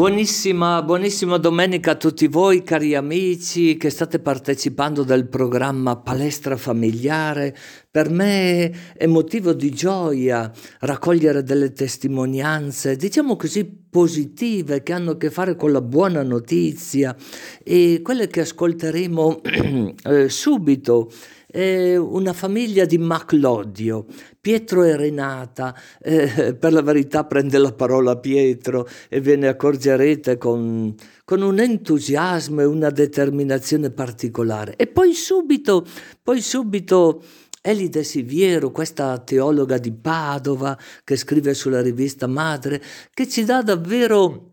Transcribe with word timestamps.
Buonissima, 0.00 0.80
buonissima 0.80 1.36
domenica 1.36 1.90
a 1.90 1.94
tutti 1.94 2.26
voi 2.26 2.62
cari 2.62 2.94
amici 2.94 3.76
che 3.76 3.90
state 3.90 4.18
partecipando 4.18 5.02
del 5.02 5.28
programma 5.28 5.98
Palestra 5.98 6.56
Familiare. 6.56 7.54
Per 7.90 8.08
me 8.08 8.94
è 8.94 9.04
motivo 9.04 9.52
di 9.52 9.68
gioia 9.70 10.50
raccogliere 10.78 11.42
delle 11.42 11.72
testimonianze, 11.72 12.96
diciamo 12.96 13.36
così, 13.36 13.66
positive 13.66 14.82
che 14.82 14.94
hanno 14.94 15.10
a 15.10 15.16
che 15.18 15.30
fare 15.30 15.54
con 15.54 15.70
la 15.70 15.82
buona 15.82 16.22
notizia 16.22 17.14
e 17.62 18.00
quelle 18.02 18.28
che 18.28 18.40
ascolteremo 18.40 19.40
eh, 20.02 20.30
subito 20.30 21.10
eh, 21.50 21.96
una 21.96 22.32
famiglia 22.32 22.84
di 22.84 22.98
Maclodio, 22.98 24.06
Pietro 24.40 24.84
e 24.84 24.96
Renata, 24.96 25.74
eh, 26.00 26.54
per 26.54 26.72
la 26.72 26.82
verità 26.82 27.24
prende 27.24 27.58
la 27.58 27.72
parola 27.72 28.16
Pietro 28.16 28.88
e 29.08 29.20
ve 29.20 29.36
ne 29.36 29.48
accorgerete 29.48 30.38
con, 30.38 30.94
con 31.24 31.42
un 31.42 31.58
entusiasmo 31.58 32.60
e 32.60 32.64
una 32.64 32.90
determinazione 32.90 33.90
particolare. 33.90 34.76
E 34.76 34.86
poi 34.86 35.14
subito, 35.14 35.84
poi 36.22 36.40
subito 36.40 37.22
Elide 37.62 38.04
Siviero, 38.04 38.70
questa 38.70 39.18
teologa 39.18 39.76
di 39.78 39.92
Padova 39.92 40.78
che 41.04 41.16
scrive 41.16 41.52
sulla 41.54 41.82
rivista 41.82 42.26
Madre, 42.26 42.82
che 43.12 43.28
ci 43.28 43.44
dà 43.44 43.62
davvero 43.62 44.50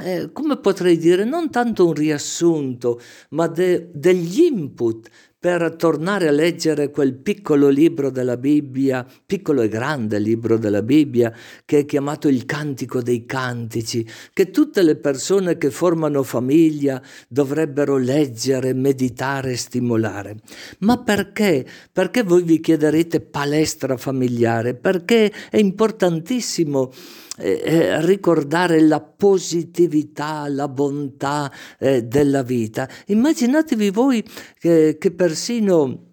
eh, 0.00 0.30
come 0.32 0.56
potrei 0.58 0.96
dire, 0.96 1.24
non 1.24 1.50
tanto 1.50 1.86
un 1.86 1.92
riassunto, 1.92 3.00
ma 3.30 3.48
de, 3.48 3.90
degli 3.92 4.42
input 4.42 5.08
per 5.48 5.76
tornare 5.76 6.28
a 6.28 6.30
leggere 6.30 6.90
quel 6.90 7.14
piccolo 7.14 7.68
libro 7.68 8.10
della 8.10 8.36
Bibbia, 8.36 9.06
piccolo 9.24 9.62
e 9.62 9.68
grande 9.68 10.18
libro 10.18 10.58
della 10.58 10.82
Bibbia, 10.82 11.34
che 11.64 11.78
è 11.78 11.84
chiamato 11.86 12.28
il 12.28 12.44
Cantico 12.44 13.00
dei 13.00 13.24
Cantici, 13.24 14.06
che 14.34 14.50
tutte 14.50 14.82
le 14.82 14.96
persone 14.96 15.56
che 15.56 15.70
formano 15.70 16.22
famiglia 16.22 17.00
dovrebbero 17.28 17.96
leggere, 17.96 18.74
meditare 18.74 19.56
stimolare. 19.56 20.36
Ma 20.80 20.98
perché? 20.98 21.64
Perché 21.90 22.24
voi 22.24 22.42
vi 22.42 22.60
chiederete 22.60 23.22
palestra 23.22 23.96
familiare? 23.96 24.74
Perché 24.74 25.32
è 25.48 25.56
importantissimo 25.56 26.92
eh, 27.38 27.60
eh, 27.64 28.04
ricordare 28.04 28.80
la 28.80 29.00
positività, 29.00 30.48
la 30.48 30.68
bontà 30.68 31.50
eh, 31.78 32.02
della 32.02 32.42
vita. 32.42 32.88
Immaginatevi 33.06 33.90
voi 33.90 34.24
che, 34.58 34.96
che 34.98 35.10
persino 35.12 36.06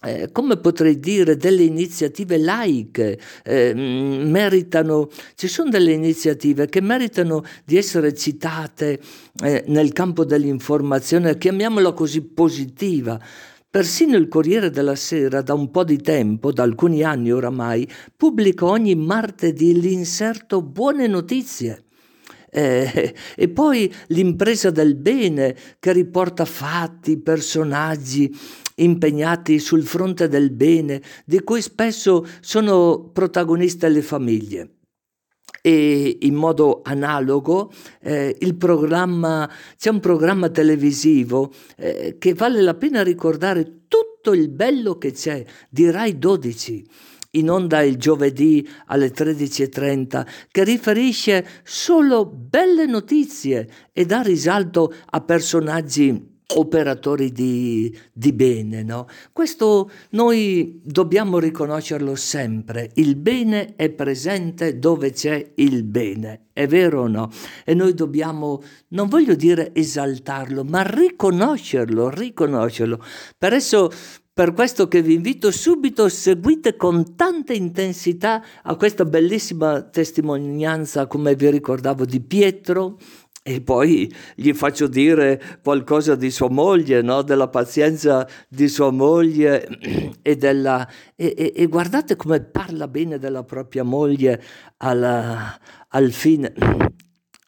eh, 0.00 0.30
come 0.30 0.58
potrei 0.58 1.00
dire, 1.00 1.36
delle 1.36 1.64
iniziative 1.64 2.38
laiche 2.38 3.18
eh, 3.42 3.74
meritano, 3.74 5.08
ci 5.34 5.48
sono 5.48 5.70
delle 5.70 5.90
iniziative 5.90 6.68
che 6.68 6.80
meritano 6.80 7.42
di 7.64 7.76
essere 7.76 8.14
citate 8.14 9.00
eh, 9.42 9.64
nel 9.66 9.92
campo 9.92 10.24
dell'informazione, 10.24 11.36
chiamiamola 11.36 11.92
così 11.92 12.22
positiva, 12.22 13.20
Persino 13.70 14.16
il 14.16 14.28
Corriere 14.28 14.70
della 14.70 14.94
Sera 14.94 15.42
da 15.42 15.52
un 15.52 15.70
po' 15.70 15.84
di 15.84 15.98
tempo, 15.98 16.52
da 16.52 16.62
alcuni 16.62 17.02
anni 17.02 17.30
oramai, 17.30 17.86
pubblica 18.16 18.64
ogni 18.64 18.94
martedì 18.94 19.78
l'inserto 19.78 20.62
Buone 20.62 21.06
notizie. 21.06 21.84
Eh, 22.48 23.14
e 23.36 23.48
poi 23.50 23.92
l'impresa 24.06 24.70
del 24.70 24.94
bene 24.96 25.54
che 25.78 25.92
riporta 25.92 26.46
fatti, 26.46 27.18
personaggi 27.18 28.34
impegnati 28.76 29.58
sul 29.58 29.84
fronte 29.84 30.28
del 30.28 30.50
bene, 30.50 31.02
di 31.26 31.42
cui 31.42 31.60
spesso 31.60 32.26
sono 32.40 33.10
protagoniste 33.12 33.86
le 33.90 34.00
famiglie 34.00 34.77
e 35.68 36.16
in 36.22 36.34
modo 36.34 36.80
analogo 36.82 37.70
eh, 38.00 38.38
c'è 38.38 39.90
un 39.90 40.00
programma 40.00 40.48
televisivo 40.48 41.52
eh, 41.76 42.16
che 42.18 42.32
vale 42.32 42.62
la 42.62 42.72
pena 42.72 43.02
ricordare 43.02 43.82
tutto 43.86 44.32
il 44.32 44.48
bello 44.48 44.96
che 44.96 45.12
c'è 45.12 45.44
di 45.68 45.90
Rai 45.90 46.18
12 46.18 46.86
in 47.32 47.50
onda 47.50 47.82
il 47.82 47.98
giovedì 47.98 48.66
alle 48.86 49.12
13.30 49.12 50.26
che 50.50 50.64
riferisce 50.64 51.46
solo 51.64 52.24
belle 52.24 52.86
notizie 52.86 53.68
e 53.92 54.06
dà 54.06 54.22
risalto 54.22 54.90
a 55.10 55.20
personaggi 55.20 56.37
operatori 56.54 57.30
di, 57.30 57.96
di 58.12 58.32
bene. 58.32 58.82
No? 58.82 59.06
Questo 59.32 59.90
noi 60.10 60.80
dobbiamo 60.82 61.38
riconoscerlo 61.38 62.14
sempre. 62.14 62.90
Il 62.94 63.16
bene 63.16 63.74
è 63.76 63.90
presente 63.90 64.78
dove 64.78 65.12
c'è 65.12 65.52
il 65.56 65.84
bene. 65.84 66.46
È 66.52 66.66
vero 66.66 67.02
o 67.02 67.06
no? 67.06 67.30
E 67.64 67.74
noi 67.74 67.94
dobbiamo, 67.94 68.62
non 68.88 69.08
voglio 69.08 69.34
dire 69.34 69.74
esaltarlo, 69.74 70.64
ma 70.64 70.82
riconoscerlo, 70.82 72.08
riconoscerlo. 72.08 73.02
Per 73.36 73.52
esso 73.52 73.90
per 74.38 74.52
questo 74.52 74.86
che 74.86 75.02
vi 75.02 75.14
invito 75.14 75.50
subito, 75.50 76.08
seguite 76.08 76.76
con 76.76 77.16
tanta 77.16 77.52
intensità 77.52 78.40
a 78.62 78.76
questa 78.76 79.04
bellissima 79.04 79.82
testimonianza, 79.82 81.08
come 81.08 81.34
vi 81.34 81.50
ricordavo, 81.50 82.04
di 82.04 82.20
Pietro, 82.20 82.98
e 83.48 83.62
poi 83.62 84.14
gli 84.34 84.52
faccio 84.52 84.86
dire 84.88 85.40
qualcosa 85.62 86.14
di 86.14 86.30
sua 86.30 86.50
moglie, 86.50 87.00
no? 87.00 87.22
della 87.22 87.48
pazienza 87.48 88.28
di 88.46 88.68
sua 88.68 88.90
moglie 88.90 89.66
e, 90.20 90.36
della, 90.36 90.86
e, 91.16 91.34
e, 91.34 91.52
e 91.56 91.66
guardate 91.66 92.14
come 92.14 92.42
parla 92.42 92.86
bene 92.88 93.18
della 93.18 93.44
propria 93.44 93.84
moglie 93.84 94.42
alla, 94.76 95.58
al, 95.88 96.12
fine, 96.12 96.52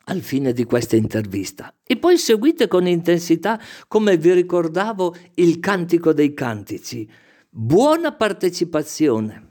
al 0.05 0.21
fine 0.22 0.55
di 0.55 0.65
questa 0.65 0.97
intervista. 0.97 1.75
E 1.84 1.99
poi 1.99 2.16
seguite 2.16 2.66
con 2.66 2.87
intensità, 2.87 3.60
come 3.87 4.16
vi 4.16 4.33
ricordavo, 4.33 5.15
il 5.34 5.60
cantico 5.60 6.15
dei 6.15 6.33
cantici. 6.33 7.06
Buona 7.50 8.15
partecipazione. 8.15 9.50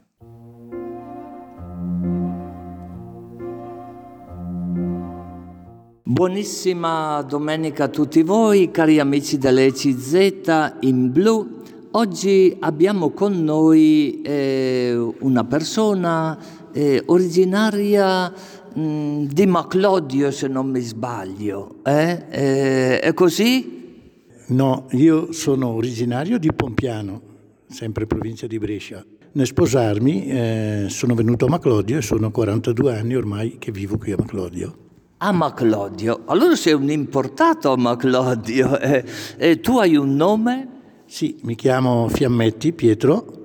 Buonissima 6.10 7.22
domenica 7.22 7.84
a 7.84 7.88
tutti 7.88 8.24
voi, 8.24 8.72
cari 8.72 8.98
amici 8.98 9.38
dell'ECZ 9.38 10.78
in 10.80 11.12
blu. 11.12 11.62
Oggi 11.92 12.56
abbiamo 12.58 13.10
con 13.10 13.44
noi 13.44 14.20
eh, 14.22 14.92
una 15.20 15.44
persona 15.44 16.36
eh, 16.72 17.00
originaria 17.06 18.28
mh, 18.28 18.80
mm, 18.80 19.24
di 19.26 19.46
Maclodio, 19.46 20.32
se 20.32 20.48
non 20.48 20.68
mi 20.68 20.80
sbaglio. 20.80 21.76
Eh? 21.84 22.24
eh? 22.28 22.98
è 22.98 23.14
così? 23.14 24.00
No, 24.48 24.88
io 24.90 25.30
sono 25.30 25.68
originario 25.68 26.40
di 26.40 26.52
Pompiano, 26.52 27.22
sempre 27.68 28.08
provincia 28.08 28.48
di 28.48 28.58
Brescia. 28.58 29.06
Nel 29.34 29.46
sposarmi 29.46 30.26
eh, 30.26 30.86
sono 30.88 31.14
venuto 31.14 31.46
a 31.46 31.50
Maclodio 31.50 31.98
e 31.98 32.02
sono 32.02 32.32
42 32.32 32.98
anni 32.98 33.14
ormai 33.14 33.58
che 33.60 33.70
vivo 33.70 33.96
qui 33.96 34.10
a 34.10 34.16
Maclodio 34.18 34.88
a 35.22 35.32
Maclodio. 35.32 36.22
Allora 36.26 36.54
sei 36.56 36.72
un 36.72 36.88
importato 36.90 37.72
a 37.72 37.76
Maclodio. 37.76 38.78
E, 38.80 39.04
e 39.36 39.60
tu 39.60 39.76
hai 39.78 39.96
un 39.96 40.16
nome? 40.16 40.68
Sì, 41.06 41.38
mi 41.42 41.54
chiamo 41.54 42.08
Fiammetti 42.08 42.72
Pietro 42.72 43.36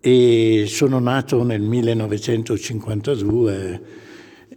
e 0.00 0.64
sono 0.66 0.98
nato 0.98 1.42
nel 1.42 1.60
1952. 1.60 3.82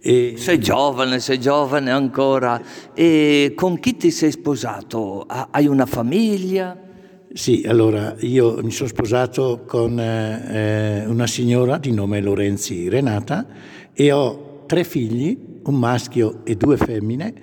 E... 0.00 0.34
Sei 0.36 0.58
giovane, 0.58 1.20
sei 1.20 1.38
giovane 1.38 1.90
ancora. 1.90 2.62
E 2.94 3.52
con 3.54 3.78
chi 3.78 3.96
ti 3.96 4.10
sei 4.10 4.30
sposato? 4.30 5.26
Hai 5.26 5.66
una 5.66 5.84
famiglia? 5.86 6.84
Sì, 7.32 7.64
allora 7.66 8.16
io 8.20 8.62
mi 8.62 8.70
sono 8.70 8.88
sposato 8.88 9.64
con 9.66 10.00
eh, 10.00 11.04
una 11.06 11.26
signora 11.26 11.76
di 11.76 11.92
nome 11.92 12.22
Lorenzi 12.22 12.88
Renata 12.88 13.46
e 13.92 14.12
ho 14.12 14.62
tre 14.66 14.84
figli 14.84 15.47
un 15.70 15.76
maschio 15.76 16.40
e 16.44 16.56
due 16.56 16.76
femmine, 16.76 17.34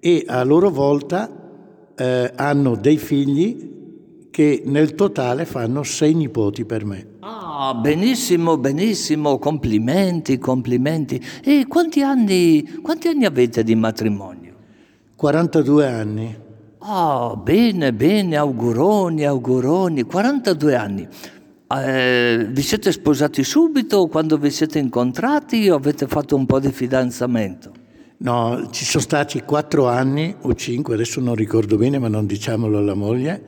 e 0.00 0.24
a 0.26 0.42
loro 0.44 0.70
volta 0.70 1.30
eh, 1.94 2.32
hanno 2.34 2.74
dei 2.76 2.98
figli 2.98 3.70
che 4.30 4.62
nel 4.64 4.94
totale 4.94 5.44
fanno 5.44 5.82
sei 5.82 6.14
nipoti 6.14 6.64
per 6.64 6.84
me. 6.84 7.06
Ah, 7.20 7.74
benissimo, 7.74 8.56
benissimo, 8.56 9.38
complimenti, 9.38 10.38
complimenti. 10.38 11.22
E 11.44 11.66
quanti 11.68 12.02
anni, 12.02 12.80
quanti 12.82 13.08
anni 13.08 13.26
avete 13.26 13.62
di 13.62 13.74
matrimonio? 13.74 14.54
42 15.14 15.86
anni. 15.86 16.36
Ah, 16.78 17.36
bene, 17.36 17.92
bene, 17.92 18.36
auguroni, 18.36 19.24
auguroni, 19.24 20.02
42 20.02 20.74
anni. 20.74 21.06
Eh, 21.80 22.46
vi 22.50 22.62
siete 22.62 22.92
sposati 22.92 23.42
subito 23.44 24.06
quando 24.06 24.36
vi 24.36 24.50
siete 24.50 24.78
incontrati 24.78 25.70
o 25.70 25.76
avete 25.76 26.06
fatto 26.06 26.36
un 26.36 26.44
po' 26.44 26.60
di 26.60 26.70
fidanzamento? 26.70 27.72
No, 28.18 28.68
ci 28.70 28.84
sono 28.84 29.02
stati 29.02 29.40
quattro 29.42 29.88
anni 29.88 30.34
o 30.42 30.54
cinque, 30.54 30.94
adesso 30.94 31.20
non 31.20 31.34
ricordo 31.34 31.76
bene, 31.76 31.98
ma 31.98 32.08
non 32.08 32.26
diciamolo 32.26 32.78
alla 32.78 32.94
moglie, 32.94 33.42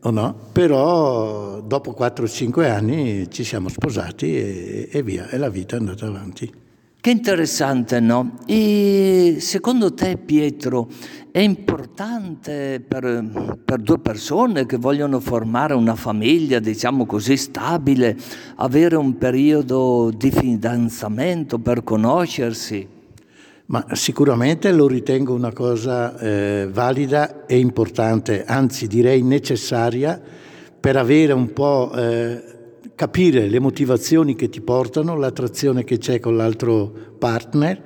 o 0.00 0.10
no? 0.10 0.36
Però 0.52 1.60
dopo 1.60 1.92
quattro 1.92 2.24
o 2.24 2.28
cinque 2.28 2.68
anni 2.68 3.30
ci 3.30 3.44
siamo 3.44 3.68
sposati 3.68 4.36
e, 4.36 4.88
e 4.90 5.02
via, 5.02 5.28
e 5.28 5.38
la 5.38 5.48
vita 5.48 5.76
è 5.76 5.78
andata 5.78 6.06
avanti. 6.06 6.59
Che 7.02 7.08
interessante, 7.08 7.98
no? 7.98 8.40
E 8.44 9.36
secondo 9.38 9.94
te, 9.94 10.18
Pietro, 10.18 10.86
è 11.30 11.38
importante 11.38 12.84
per, 12.86 13.56
per, 13.64 13.80
due 13.80 13.98
persone 14.00 14.66
che 14.66 14.76
vogliono 14.76 15.18
formare 15.18 15.72
una 15.72 15.94
famiglia, 15.94 16.58
diciamo 16.58 17.06
così, 17.06 17.38
stabile, 17.38 18.18
avere 18.56 18.96
un 18.96 19.16
periodo 19.16 20.12
di 20.14 20.30
fidanzamento 20.30 21.58
per 21.58 21.84
conoscersi? 21.84 22.86
Ma 23.64 23.82
sicuramente 23.92 24.70
lo 24.70 24.86
ritengo 24.86 25.32
una 25.32 25.52
cosa 25.54 26.18
eh, 26.18 26.68
valida 26.70 27.46
e 27.46 27.58
importante, 27.58 28.44
anzi 28.44 28.86
direi 28.86 29.22
necessaria 29.22 30.20
per 30.78 30.98
avere 30.98 31.32
un 31.32 31.50
po' 31.54 31.92
eh, 31.94 32.59
capire 33.00 33.48
le 33.48 33.60
motivazioni 33.60 34.34
che 34.34 34.50
ti 34.50 34.60
portano, 34.60 35.16
l'attrazione 35.16 35.84
che 35.84 35.96
c'è 35.96 36.20
con 36.20 36.36
l'altro 36.36 36.92
partner 37.18 37.82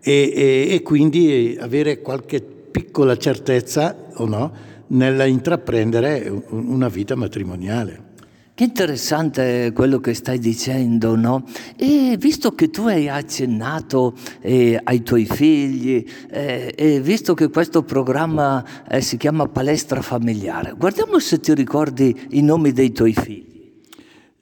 e, 0.00 0.32
e, 0.34 0.74
e 0.74 0.82
quindi 0.82 1.56
avere 1.60 2.00
qualche 2.00 2.40
piccola 2.40 3.16
certezza 3.16 3.96
o 4.16 4.26
no 4.26 4.52
nella 4.88 5.24
intraprendere 5.24 6.42
una 6.48 6.88
vita 6.88 7.14
matrimoniale. 7.14 8.14
Che 8.54 8.64
interessante 8.64 9.70
quello 9.72 10.00
che 10.00 10.14
stai 10.14 10.40
dicendo, 10.40 11.14
no? 11.14 11.44
E 11.76 12.16
visto 12.18 12.52
che 12.56 12.68
tu 12.68 12.88
hai 12.88 13.08
accennato 13.08 14.14
eh, 14.40 14.80
ai 14.82 15.02
tuoi 15.02 15.26
figli, 15.26 16.04
eh, 16.28 16.74
e 16.76 17.00
visto 17.00 17.34
che 17.34 17.50
questo 17.50 17.84
programma 17.84 18.64
eh, 18.88 19.00
si 19.00 19.16
chiama 19.16 19.46
Palestra 19.46 20.02
Familiare, 20.02 20.74
guardiamo 20.76 21.20
se 21.20 21.38
ti 21.38 21.54
ricordi 21.54 22.26
i 22.30 22.42
nomi 22.42 22.72
dei 22.72 22.90
tuoi 22.90 23.12
figli. 23.12 23.45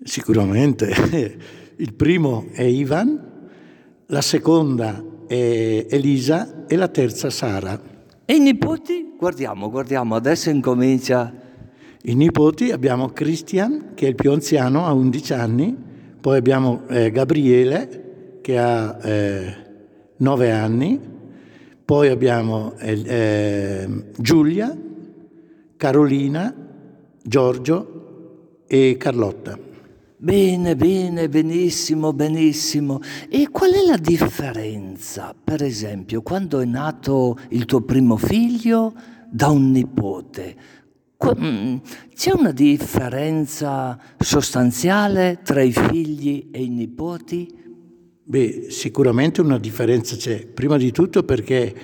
Sicuramente. 0.04 0.92
Il 1.76 1.94
primo 1.94 2.46
è 2.52 2.62
Ivan, 2.62 3.20
la 4.06 4.20
seconda 4.20 5.02
è 5.26 5.86
Elisa 5.90 6.66
e 6.68 6.76
la 6.76 6.86
terza 6.86 7.30
Sara. 7.30 7.80
E 8.24 8.34
i 8.34 8.38
nipoti? 8.38 9.14
Guardiamo, 9.18 9.70
guardiamo, 9.70 10.14
adesso 10.14 10.50
incomincia 10.50 11.42
i 12.06 12.14
nipoti 12.14 12.70
abbiamo 12.70 13.08
Christian, 13.08 13.92
che 13.94 14.04
è 14.04 14.08
il 14.10 14.14
più 14.14 14.30
anziano, 14.30 14.84
ha 14.84 14.92
11 14.92 15.32
anni, 15.32 15.74
poi 16.20 16.36
abbiamo 16.36 16.82
eh, 16.88 17.10
Gabriele, 17.10 18.40
che 18.42 18.58
ha 18.58 18.98
eh, 19.02 19.56
9 20.18 20.50
anni, 20.52 21.00
poi 21.82 22.08
abbiamo 22.08 22.74
eh, 22.78 23.02
eh, 23.06 23.88
Giulia, 24.18 24.76
Carolina, 25.78 26.54
Giorgio 27.22 28.60
e 28.66 28.96
Carlotta. 28.98 29.72
Bene, 30.24 30.74
bene, 30.74 31.28
benissimo, 31.28 32.14
benissimo. 32.14 32.98
E 33.28 33.50
qual 33.50 33.72
è 33.72 33.84
la 33.86 33.98
differenza, 33.98 35.34
per 35.34 35.62
esempio, 35.62 36.22
quando 36.22 36.60
è 36.60 36.64
nato 36.64 37.38
il 37.50 37.66
tuo 37.66 37.82
primo 37.82 38.16
figlio 38.16 38.94
da 39.28 39.48
un 39.48 39.70
nipote? 39.70 40.56
Mm, 41.38 41.76
c'è 42.14 42.32
una 42.32 42.52
differenza 42.52 43.98
sostanziale 44.18 45.40
tra 45.42 45.60
i 45.60 45.72
figli 45.72 46.48
e 46.50 46.62
i 46.62 46.68
nipoti? 46.70 47.46
Beh, 48.22 48.68
sicuramente 48.70 49.42
una 49.42 49.58
differenza 49.58 50.16
c'è. 50.16 50.46
Prima 50.46 50.78
di 50.78 50.90
tutto 50.90 51.22
perché 51.24 51.74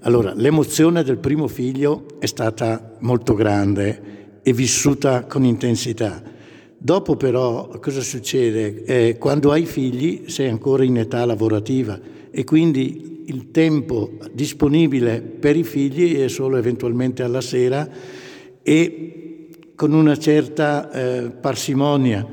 allora, 0.00 0.34
l'emozione 0.34 1.02
del 1.02 1.16
primo 1.16 1.48
figlio 1.48 2.04
è 2.18 2.26
stata 2.26 2.96
molto 2.98 3.32
grande 3.32 4.40
e 4.42 4.52
vissuta 4.52 5.24
con 5.24 5.42
intensità. 5.42 6.36
Dopo 6.80 7.16
però 7.16 7.68
cosa 7.80 8.02
succede? 8.02 8.84
Eh, 8.84 9.16
quando 9.18 9.50
hai 9.50 9.66
figli 9.66 10.28
sei 10.28 10.48
ancora 10.48 10.84
in 10.84 10.96
età 10.96 11.24
lavorativa 11.24 11.98
e 12.30 12.44
quindi 12.44 13.24
il 13.26 13.50
tempo 13.50 14.12
disponibile 14.32 15.20
per 15.20 15.56
i 15.56 15.64
figli 15.64 16.14
è 16.14 16.28
solo 16.28 16.56
eventualmente 16.56 17.24
alla 17.24 17.40
sera 17.40 17.86
e 18.62 19.48
con 19.74 19.92
una 19.92 20.16
certa 20.16 20.90
eh, 20.92 21.30
parsimonia, 21.30 22.24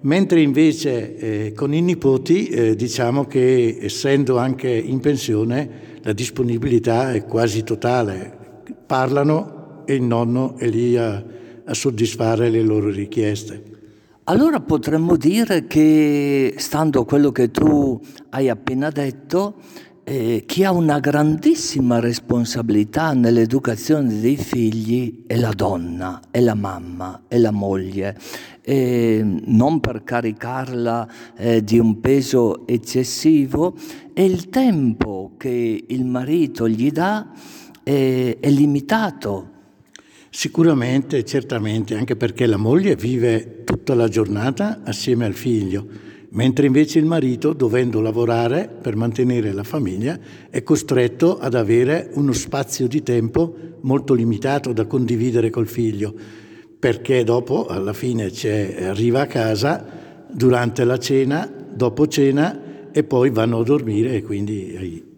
mentre 0.00 0.40
invece 0.40 1.16
eh, 1.16 1.52
con 1.52 1.72
i 1.72 1.80
nipoti 1.80 2.48
eh, 2.48 2.74
diciamo 2.74 3.26
che 3.26 3.78
essendo 3.80 4.38
anche 4.38 4.70
in 4.70 4.98
pensione 4.98 5.98
la 6.02 6.12
disponibilità 6.12 7.12
è 7.12 7.24
quasi 7.24 7.62
totale, 7.62 8.62
parlano 8.86 9.84
e 9.86 9.94
il 9.94 10.02
nonno 10.02 10.56
è 10.56 10.68
lì 10.68 10.96
a, 10.96 11.24
a 11.64 11.74
soddisfare 11.74 12.50
le 12.50 12.62
loro 12.62 12.90
richieste. 12.90 13.73
Allora 14.26 14.58
potremmo 14.60 15.16
dire 15.16 15.66
che, 15.66 16.54
stando 16.56 17.02
a 17.02 17.04
quello 17.04 17.30
che 17.30 17.50
tu 17.50 18.00
hai 18.30 18.48
appena 18.48 18.88
detto, 18.88 19.56
eh, 20.02 20.44
chi 20.46 20.64
ha 20.64 20.70
una 20.72 20.98
grandissima 20.98 22.00
responsabilità 22.00 23.12
nell'educazione 23.12 24.20
dei 24.20 24.38
figli 24.38 25.24
è 25.26 25.36
la 25.36 25.52
donna, 25.54 26.22
è 26.30 26.40
la 26.40 26.54
mamma, 26.54 27.24
è 27.28 27.36
la 27.36 27.50
moglie. 27.50 28.16
Eh, 28.62 29.20
non 29.22 29.80
per 29.80 30.04
caricarla 30.04 31.08
eh, 31.36 31.62
di 31.62 31.78
un 31.78 32.00
peso 32.00 32.66
eccessivo, 32.66 33.76
e 34.14 34.24
il 34.24 34.48
tempo 34.48 35.32
che 35.36 35.84
il 35.86 36.04
marito 36.06 36.66
gli 36.66 36.90
dà 36.90 37.30
è 37.82 38.38
limitato. 38.40 39.50
Sicuramente, 40.30 41.24
certamente, 41.24 41.94
anche 41.94 42.16
perché 42.16 42.46
la 42.46 42.56
moglie 42.56 42.96
vive 42.96 43.62
tutta 43.74 43.94
la 43.94 44.06
giornata 44.06 44.82
assieme 44.84 45.24
al 45.24 45.34
figlio 45.34 46.12
mentre 46.30 46.66
invece 46.66 46.98
il 46.98 47.06
marito, 47.06 47.52
dovendo 47.52 48.00
lavorare 48.00 48.68
per 48.68 48.96
mantenere 48.96 49.52
la 49.52 49.62
famiglia, 49.62 50.18
è 50.50 50.64
costretto 50.64 51.38
ad 51.38 51.54
avere 51.54 52.10
uno 52.14 52.32
spazio 52.32 52.88
di 52.88 53.04
tempo 53.04 53.54
molto 53.82 54.14
limitato 54.14 54.72
da 54.72 54.86
condividere 54.86 55.50
col 55.50 55.68
figlio, 55.68 56.12
perché 56.76 57.22
dopo, 57.22 57.66
alla 57.66 57.92
fine, 57.92 58.32
arriva 58.80 59.20
a 59.20 59.26
casa 59.26 59.86
durante 60.28 60.82
la 60.82 60.98
cena, 60.98 61.48
dopo 61.72 62.08
cena 62.08 62.90
e 62.90 63.04
poi 63.04 63.30
vanno 63.30 63.60
a 63.60 63.64
dormire 63.64 64.16
e 64.16 64.22
quindi... 64.22 65.12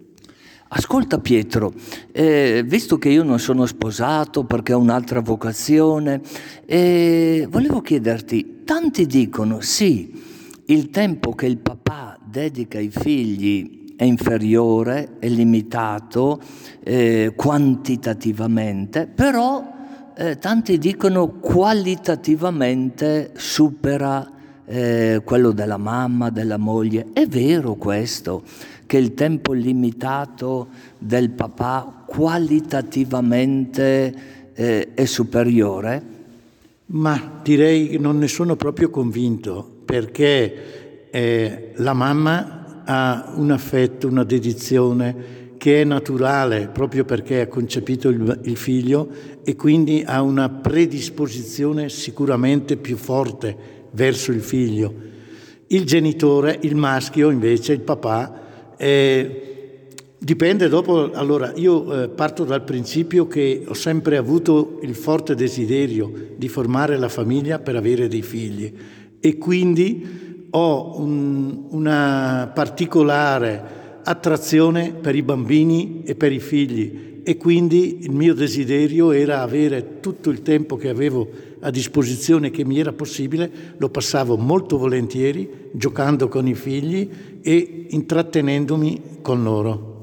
Ascolta 0.68 1.20
Pietro, 1.20 1.72
eh, 2.10 2.64
visto 2.66 2.98
che 2.98 3.08
io 3.08 3.22
non 3.22 3.38
sono 3.38 3.66
sposato 3.66 4.42
perché 4.42 4.72
ho 4.72 4.78
un'altra 4.78 5.20
vocazione, 5.20 6.20
eh, 6.64 7.46
volevo 7.48 7.80
chiederti, 7.80 8.62
tanti 8.64 9.06
dicono 9.06 9.60
sì, 9.60 10.20
il 10.66 10.90
tempo 10.90 11.36
che 11.36 11.46
il 11.46 11.58
papà 11.58 12.18
dedica 12.20 12.78
ai 12.78 12.90
figli 12.90 13.94
è 13.94 14.02
inferiore, 14.02 15.18
è 15.20 15.28
limitato 15.28 16.40
eh, 16.82 17.32
quantitativamente, 17.36 19.06
però 19.06 19.72
eh, 20.16 20.36
tanti 20.38 20.78
dicono 20.78 21.28
qualitativamente 21.38 23.30
supera 23.36 24.32
eh, 24.66 25.22
quello 25.24 25.52
della 25.52 25.76
mamma, 25.76 26.30
della 26.30 26.56
moglie. 26.56 27.06
È 27.12 27.26
vero 27.26 27.74
questo, 27.74 28.42
che 28.86 28.96
il 28.96 29.14
tempo 29.14 29.52
limitato 29.52 30.68
del 30.98 31.30
papà 31.30 32.04
qualitativamente 32.06 34.14
eh, 34.54 34.94
è 34.94 35.04
superiore? 35.04 36.14
Ma 36.86 37.40
direi 37.42 37.88
che 37.88 37.98
non 37.98 38.18
ne 38.18 38.28
sono 38.28 38.54
proprio 38.54 38.90
convinto 38.90 39.68
perché 39.84 41.08
eh, 41.10 41.72
la 41.76 41.92
mamma 41.92 42.82
ha 42.84 43.32
un 43.36 43.50
affetto, 43.50 44.06
una 44.06 44.22
dedizione 44.22 45.34
che 45.58 45.80
è 45.80 45.84
naturale 45.84 46.68
proprio 46.68 47.04
perché 47.04 47.40
ha 47.40 47.48
concepito 47.48 48.08
il, 48.08 48.40
il 48.44 48.56
figlio 48.56 49.08
e 49.42 49.56
quindi 49.56 50.04
ha 50.06 50.22
una 50.22 50.48
predisposizione 50.48 51.88
sicuramente 51.88 52.76
più 52.76 52.96
forte 52.96 53.56
verso 53.90 54.30
il 54.30 54.42
figlio. 54.42 54.94
Il 55.68 55.84
genitore, 55.84 56.56
il 56.62 56.76
maschio 56.76 57.30
invece, 57.30 57.72
il 57.72 57.80
papà, 57.80 58.45
eh, 58.76 59.46
Dipende 60.18 60.68
dopo, 60.68 61.12
allora 61.12 61.52
io 61.54 62.04
eh, 62.04 62.08
parto 62.08 62.44
dal 62.44 62.64
principio 62.64 63.28
che 63.28 63.62
ho 63.64 63.74
sempre 63.74 64.16
avuto 64.16 64.80
il 64.82 64.94
forte 64.94 65.34
desiderio 65.34 66.10
di 66.36 66.48
formare 66.48 66.96
la 66.96 67.10
famiglia 67.10 67.58
per 67.58 67.76
avere 67.76 68.08
dei 68.08 68.22
figli 68.22 68.72
e 69.20 69.36
quindi 69.36 70.48
ho 70.50 70.98
un, 70.98 71.66
una 71.68 72.50
particolare 72.52 74.00
attrazione 74.02 74.94
per 74.94 75.14
i 75.14 75.22
bambini 75.22 76.02
e 76.04 76.14
per 76.14 76.32
i 76.32 76.40
figli 76.40 77.20
e 77.22 77.36
quindi 77.36 77.98
il 78.00 78.12
mio 78.12 78.34
desiderio 78.34 79.12
era 79.12 79.42
avere 79.42 80.00
tutto 80.00 80.30
il 80.30 80.42
tempo 80.42 80.76
che 80.76 80.88
avevo 80.88 81.28
a 81.66 81.70
disposizione 81.70 82.50
che 82.50 82.64
mi 82.64 82.78
era 82.78 82.92
possibile, 82.92 83.50
lo 83.76 83.88
passavo 83.88 84.36
molto 84.36 84.78
volentieri 84.78 85.70
giocando 85.72 86.28
con 86.28 86.46
i 86.46 86.54
figli 86.54 87.10
e 87.42 87.86
intrattenendomi 87.90 89.18
con 89.20 89.42
loro. 89.42 89.94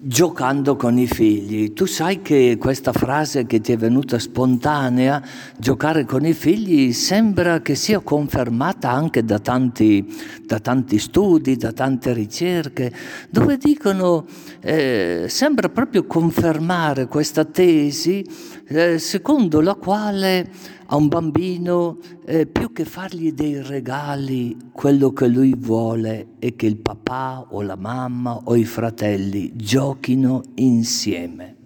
giocando 0.00 0.76
con 0.76 0.96
i 0.96 1.08
figli. 1.08 1.72
Tu 1.72 1.84
sai 1.84 2.22
che 2.22 2.56
questa 2.58 2.92
frase 2.92 3.46
che 3.46 3.60
ti 3.60 3.72
è 3.72 3.76
venuta 3.76 4.18
spontanea, 4.20 5.20
giocare 5.58 6.04
con 6.04 6.24
i 6.24 6.34
figli, 6.34 6.92
sembra 6.92 7.60
che 7.62 7.74
sia 7.74 7.98
confermata 7.98 8.90
anche 8.90 9.24
da 9.24 9.40
tanti, 9.40 10.06
da 10.44 10.60
tanti 10.60 10.98
studi, 11.00 11.56
da 11.56 11.72
tante 11.72 12.12
ricerche, 12.12 12.92
dove 13.28 13.56
dicono, 13.56 14.24
eh, 14.60 15.24
sembra 15.28 15.68
proprio 15.68 16.06
confermare 16.06 17.08
questa 17.08 17.44
tesi 17.44 18.24
eh, 18.68 18.98
secondo 18.98 19.60
la 19.60 19.74
quale 19.74 20.48
a 20.90 20.96
un 20.96 21.08
bambino, 21.08 21.98
eh, 22.24 22.46
più 22.46 22.72
che 22.72 22.86
fargli 22.86 23.32
dei 23.32 23.62
regali, 23.62 24.56
quello 24.72 25.12
che 25.12 25.26
lui 25.26 25.54
vuole 25.54 26.28
è 26.38 26.56
che 26.56 26.64
il 26.64 26.76
papà 26.76 27.46
o 27.50 27.60
la 27.60 27.76
mamma 27.76 28.40
o 28.44 28.56
i 28.56 28.64
fratelli 28.64 29.52
giochino 29.54 30.42
insieme. 30.54 31.56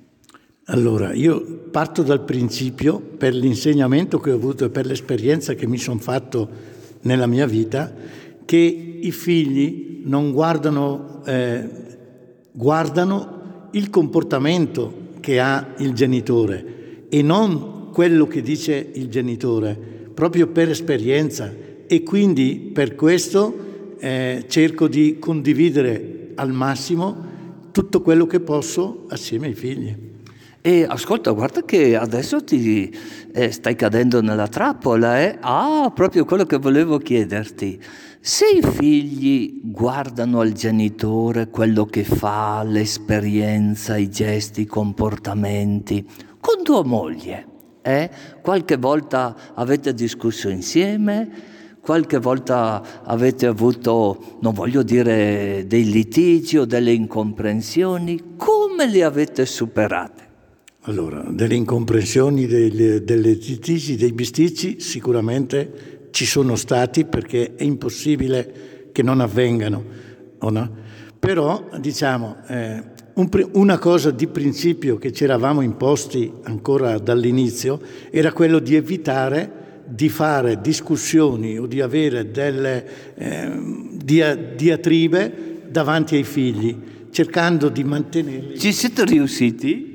Allora, 0.67 1.13
io 1.13 1.69
parto 1.71 2.03
dal 2.03 2.25
principio, 2.25 2.99
per 3.01 3.33
l'insegnamento 3.35 4.19
che 4.19 4.33
ho 4.33 4.35
avuto 4.35 4.65
e 4.65 4.71
per 4.71 4.87
l'esperienza 4.87 5.55
che 5.55 5.69
mi 5.69 5.79
sono 5.79 6.01
fatto 6.01 6.49
nella 7.03 7.27
mia 7.27 7.47
vita, 7.47 7.93
che 8.45 8.57
i 8.57 9.13
figli 9.13 10.03
non 10.05 10.33
guardano, 10.33 11.23
eh, 11.25 11.69
guardano 12.51 13.69
il 13.73 13.89
comportamento 13.89 15.11
che 15.21 15.39
ha 15.39 15.75
il 15.79 15.93
genitore 15.93 17.07
e 17.09 17.23
non 17.23 17.82
quello 17.93 18.27
che 18.27 18.41
dice 18.41 18.91
il 18.95 19.09
genitore, 19.09 19.79
proprio 20.13 20.49
per 20.49 20.71
esperienza 20.71 21.53
e 21.87 22.03
quindi 22.03 22.71
per 22.73 22.95
questo 22.95 23.95
eh, 23.99 24.45
cerco 24.49 24.89
di 24.89 25.19
condividere 25.19 26.31
al 26.37 26.53
massimo 26.53 27.31
tutto 27.71 28.01
quello 28.01 28.27
che 28.27 28.41
posso 28.41 29.05
assieme 29.09 29.49
ai 29.49 29.55
figli. 29.55 30.11
E 30.65 30.87
ascolta, 30.89 31.33
guarda 31.33 31.65
che 31.65 31.97
adesso 31.97 32.45
ti 32.45 32.97
eh, 33.33 33.51
stai 33.51 33.75
cadendo 33.75 34.23
nella 34.23 34.47
trappola, 34.47 35.21
eh? 35.21 35.37
Ah, 35.41 35.91
proprio 35.93 36.25
quello 36.25 36.45
che 36.45 36.57
volevo 36.57 36.99
chiederti. 36.99 37.81
Se 38.21 38.47
i 38.47 38.63
figli 38.63 39.61
guardano 39.65 40.39
al 40.39 40.53
genitore 40.53 41.49
quello 41.51 41.85
che 41.87 42.05
fa, 42.05 42.63
l'esperienza, 42.63 43.97
i 43.97 44.09
gesti, 44.09 44.61
i 44.61 44.67
comportamenti, 44.67 46.07
con 46.39 46.63
tua 46.63 46.85
moglie, 46.85 47.47
eh? 47.83 48.11
Qualche 48.41 48.77
volta 48.77 49.37
avete 49.55 49.93
discusso 49.93 50.49
insieme, 50.49 51.29
qualche 51.81 52.19
volta 52.19 53.03
avete 53.03 53.47
avuto, 53.47 54.39
non 54.41 54.55
voglio 54.55 54.83
dire 54.83 55.65
dei 55.67 55.91
litigi 55.91 56.57
o 56.59 56.65
delle 56.65 56.93
incomprensioni, 56.93 58.35
come 58.37 58.89
le 58.89 59.03
avete 59.03 59.45
superate? 59.45 60.31
Allora, 60.83 61.25
delle 61.29 61.55
incomprensioni, 61.55 62.47
delle, 62.47 63.05
delle 63.05 63.33
litigi, 63.33 63.97
dei 63.97 64.13
bisticci 64.13 64.81
sicuramente 64.81 66.09
ci 66.11 66.25
sono 66.27 66.57
stati 66.57 67.05
perché 67.05 67.55
è 67.55 67.63
impossibile 67.63 68.91
che 68.93 69.03
non 69.03 69.21
avvengano, 69.21 69.85
no? 70.41 70.81
Però, 71.19 71.69
diciamo, 71.79 72.37
eh, 72.49 72.83
una 73.15 73.79
cosa 73.79 74.11
di 74.11 74.27
principio 74.27 74.97
che 74.97 75.13
ci 75.13 75.25
eravamo 75.25 75.61
imposti 75.61 76.33
ancora 76.45 76.99
dall'inizio 76.99 77.81
era 78.11 78.33
quello 78.33 78.59
di 78.59 78.75
evitare 78.75 79.61
di 79.85 80.09
fare 80.09 80.61
discussioni 80.61 81.59
o 81.59 81.67
di 81.67 81.83
avere 81.83 82.31
delle 82.31 83.15
eh, 83.15 83.89
dia, 83.93 84.35
diatribe 84.35 85.61
davanti 85.69 86.17
ai 86.17 86.25
figli, 86.25 86.75
cercando 87.11 87.69
di 87.69 87.85
mantenerli. 87.85 88.59
Ci 88.59 88.73
siete 88.73 89.05
riusciti? 89.05 89.91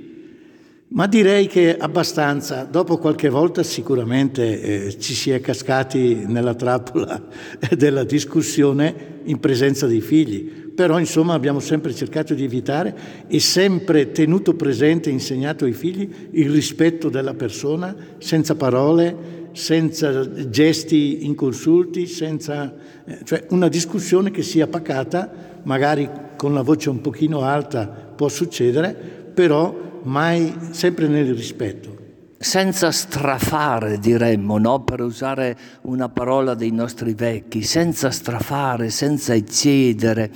Ma 0.89 1.07
direi 1.07 1.47
che 1.47 1.75
abbastanza. 1.77 2.63
Dopo 2.63 2.97
qualche 2.97 3.29
volta 3.29 3.63
sicuramente 3.63 4.61
eh, 4.85 4.99
ci 4.99 5.13
si 5.13 5.31
è 5.31 5.41
cascati 5.41 6.25
nella 6.27 6.53
trappola 6.53 7.21
della 7.75 8.03
discussione 8.03 9.21
in 9.23 9.39
presenza 9.39 9.87
dei 9.87 10.01
figli 10.01 10.66
però 10.77 10.99
insomma 10.99 11.33
abbiamo 11.33 11.59
sempre 11.59 11.91
cercato 11.91 12.35
di 12.35 12.43
evitare 12.43 13.25
e 13.25 13.39
sempre 13.39 14.11
tenuto 14.11 14.53
presente 14.53 15.09
e 15.09 15.11
insegnato 15.11 15.65
ai 15.65 15.73
figli 15.73 16.07
il 16.33 16.51
rispetto 16.51 17.09
della 17.09 17.33
persona, 17.33 17.95
senza 18.19 18.53
parole, 18.53 19.49
senza 19.53 20.47
gesti 20.47 21.25
inconsulti, 21.25 22.05
senza, 22.05 22.71
eh, 23.05 23.17
cioè 23.23 23.45
una 23.49 23.69
discussione 23.69 24.29
che 24.29 24.43
sia 24.43 24.67
pacata, 24.67 25.61
magari 25.63 26.07
con 26.35 26.53
la 26.53 26.61
voce 26.61 26.91
un 26.91 27.01
pochino 27.01 27.41
alta 27.41 27.87
può 27.87 28.27
succedere, 28.27 28.93
però 29.33 30.01
mai 30.03 30.53
sempre 30.69 31.07
nel 31.07 31.33
rispetto 31.33 31.96
senza 32.37 32.91
strafare, 32.91 33.99
diremmo, 33.99 34.57
no? 34.57 34.83
per 34.83 35.01
usare 35.01 35.57
una 35.83 36.09
parola 36.09 36.53
dei 36.53 36.71
nostri 36.71 37.13
vecchi, 37.13 37.63
senza 37.63 38.11
strafare, 38.11 38.89
senza 38.89 39.33
eccedere. 39.33 40.31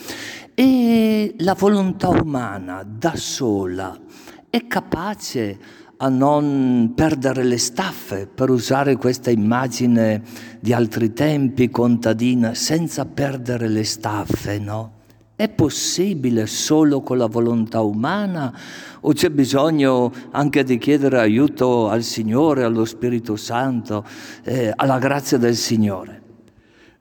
E 0.55 1.35
la 1.39 1.53
volontà 1.53 2.09
umana 2.09 2.83
da 2.83 3.15
sola 3.15 3.97
è 4.49 4.67
capace 4.67 5.79
a 5.97 6.09
non 6.09 6.93
perdere 6.95 7.43
le 7.43 7.59
staffe, 7.59 8.27
per 8.27 8.49
usare 8.49 8.95
questa 8.95 9.29
immagine 9.29 10.23
di 10.59 10.73
altri 10.73 11.13
tempi 11.13 11.69
contadina, 11.69 12.55
senza 12.55 13.05
perdere 13.05 13.67
le 13.67 13.83
staffe, 13.83 14.57
no? 14.57 15.00
È 15.41 15.49
possibile 15.49 16.45
solo 16.45 17.01
con 17.01 17.17
la 17.17 17.25
volontà 17.25 17.81
umana 17.81 18.55
o 18.99 19.11
c'è 19.11 19.31
bisogno 19.31 20.13
anche 20.29 20.63
di 20.63 20.77
chiedere 20.77 21.17
aiuto 21.17 21.89
al 21.89 22.03
Signore, 22.03 22.61
allo 22.61 22.85
Spirito 22.85 23.35
Santo, 23.35 24.05
eh, 24.43 24.71
alla 24.75 24.99
grazia 24.99 25.39
del 25.39 25.55
Signore? 25.55 26.21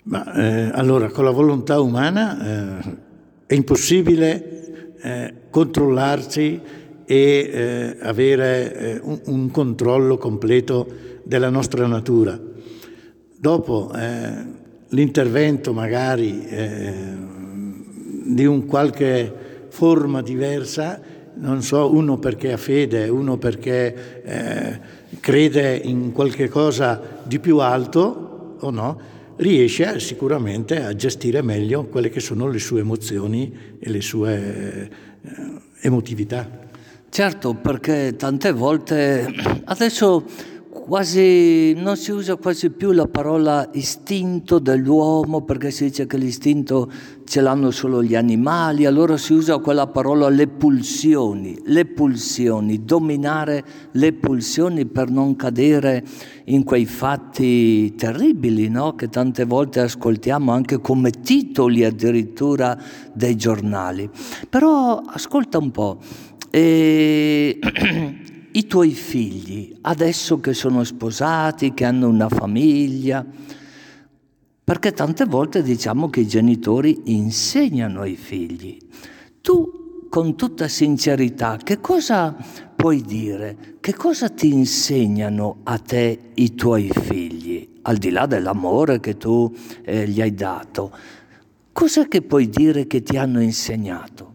Ma 0.05 0.33
eh, 0.33 0.71
allora 0.73 1.11
con 1.11 1.25
la 1.25 1.33
volontà 1.33 1.83
umana 1.83 2.79
eh, 2.79 2.97
è 3.45 3.53
impossibile 3.53 4.95
eh, 5.03 5.35
controllarsi 5.51 6.63
e 7.05 7.51
eh, 7.53 7.99
avere 8.01 8.75
eh, 8.75 9.01
un, 9.03 9.21
un, 9.27 9.51
controllo 9.51 10.17
completo 10.17 10.89
della 11.25 11.51
nostra 11.51 11.87
natura. 11.87 12.41
Dopo 13.37 13.91
l'intervento 14.89 15.75
magari 15.75 17.39
di 18.35 18.45
un 18.45 18.67
qualche 18.67 19.67
forma 19.69 20.23
diversa, 20.23 21.01
non 21.35 21.63
so, 21.63 21.93
uno 21.93 22.19
perché 22.19 22.53
ha 22.53 22.57
fede, 22.57 23.09
uno 23.09 23.39
perché 23.39 24.23
eh, 24.25 24.81
crede 25.21 25.77
in 25.77 26.13
qualche 26.13 26.49
cosa 26.49 27.01
di 27.23 27.39
più 27.39 27.59
alto 27.59 28.57
o 28.61 28.71
no, 28.71 29.01
riesce 29.37 30.01
sicuramente 30.01 30.83
a 30.83 30.95
gestire 30.95 31.41
meglio 31.43 31.85
quelle 31.85 32.11
che 32.11 32.21
sono 32.21 32.49
le 32.49 32.59
sue 32.59 32.81
emozioni 32.81 33.77
e 33.79 33.91
le 33.91 34.01
sue 34.01 34.91
eh, 35.23 35.31
emotività. 35.81 36.69
Certo, 37.09 37.55
perché 37.55 38.15
tante 38.17 38.53
volte 38.53 39.27
adesso 39.65 40.25
quasi, 40.81 41.73
non 41.75 41.97
si 41.97 42.11
usa 42.11 42.37
quasi 42.37 42.71
più 42.71 42.93
la 42.93 43.07
parola 43.07 43.69
istinto 43.75 44.59
dell'uomo 44.59 45.43
perché 45.43 45.71
si 45.71 45.85
dice 45.85 46.07
che 46.07 46.17
l'istinto 46.17 46.91
ce 47.25 47.41
l'hanno 47.41 47.71
solo 47.71 48.03
gli 48.03 48.17
animali, 48.17 48.87
allora 48.87 49.17
si 49.17 49.33
usa 49.33 49.59
quella 49.59 49.87
parola 49.87 50.29
le 50.29 50.49
pulsioni, 50.49 51.59
le 51.65 51.85
pulsioni, 51.85 52.85
dominare 52.85 53.65
le 53.93 54.13
pulsioni 54.13 54.87
per 54.87 55.11
non 55.11 55.37
cadere 55.37 56.05
in 56.47 56.65
quei 56.65 56.87
fatti 56.87 57.95
terribili 57.95 58.69
no? 58.69 58.95
che 58.95 59.09
tante 59.09 59.45
volte 59.45 59.81
ascoltiamo 59.81 60.51
anche 60.51 60.81
come 60.81 61.11
titoli 61.11 61.85
addirittura 61.85 62.77
dei 63.13 63.37
giornali. 63.37 64.11
Però 64.49 65.01
ascolta 65.07 65.59
un 65.59 65.71
po'. 65.71 65.99
E 66.51 67.59
i 68.53 68.67
tuoi 68.67 68.91
figli, 68.91 69.77
adesso 69.83 70.41
che 70.41 70.55
sono 70.55 70.83
sposati, 70.85 71.73
che 71.73 71.85
hanno 71.85 72.09
una 72.09 72.29
famiglia, 72.29 73.25
perché 74.65 74.93
tante 74.93 75.25
volte 75.25 75.63
diciamo 75.63 76.09
che 76.09 76.21
i 76.21 76.27
genitori 76.27 77.01
insegnano 77.07 78.01
ai 78.03 78.17
figli. 78.17 78.79
Tu, 79.41 80.07
con 80.09 80.37
tutta 80.37 80.69
sincerità, 80.69 81.59
che 81.63 81.81
cosa 81.81 82.37
puoi 82.75 83.03
dire? 83.03 83.77
Che 83.81 83.95
cosa 83.95 84.29
ti 84.29 84.53
insegnano 84.53 85.59
a 85.65 85.79
te 85.79 86.31
i 86.35 86.55
tuoi 86.55 86.89
figli, 86.89 87.79
al 87.83 87.97
di 87.97 88.11
là 88.11 88.27
dell'amore 88.27 89.01
che 89.01 89.17
tu 89.17 89.53
eh, 89.83 90.09
gli 90.09 90.21
hai 90.21 90.35
dato? 90.35 90.91
Cos'è 91.73 92.09
che 92.09 92.23
puoi 92.23 92.49
dire 92.49 92.87
che 92.87 93.03
ti 93.03 93.17
hanno 93.17 93.41
insegnato? 93.41 94.30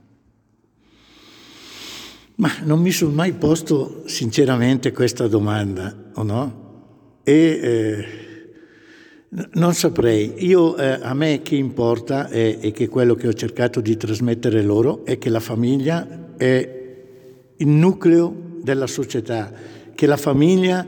Ma 2.37 2.51
non 2.63 2.81
mi 2.81 2.91
sono 2.91 3.13
mai 3.13 3.31
posto 3.31 4.03
sinceramente 4.07 4.91
questa 4.91 5.27
domanda, 5.27 6.11
o 6.15 6.23
no? 6.23 6.63
E 7.23 7.33
eh, 7.33 8.05
non 9.53 9.73
saprei. 9.73 10.45
Io, 10.45 10.75
eh, 10.75 10.99
a 11.01 11.13
me 11.13 11.41
che 11.41 11.55
importa 11.55 12.27
è, 12.27 12.59
è 12.59 12.71
che 12.71 12.89
quello 12.89 13.15
che 13.15 13.29
ho 13.29 13.33
cercato 13.33 13.79
di 13.79 13.95
trasmettere 13.95 14.61
loro 14.61 15.05
è 15.05 15.17
che 15.17 15.29
la 15.29 15.39
famiglia 15.39 16.35
è 16.35 16.83
il 17.55 17.67
nucleo 17.67 18.57
della 18.61 18.87
società, 18.87 19.53
che 19.95 20.05
la 20.05 20.17
famiglia 20.17 20.85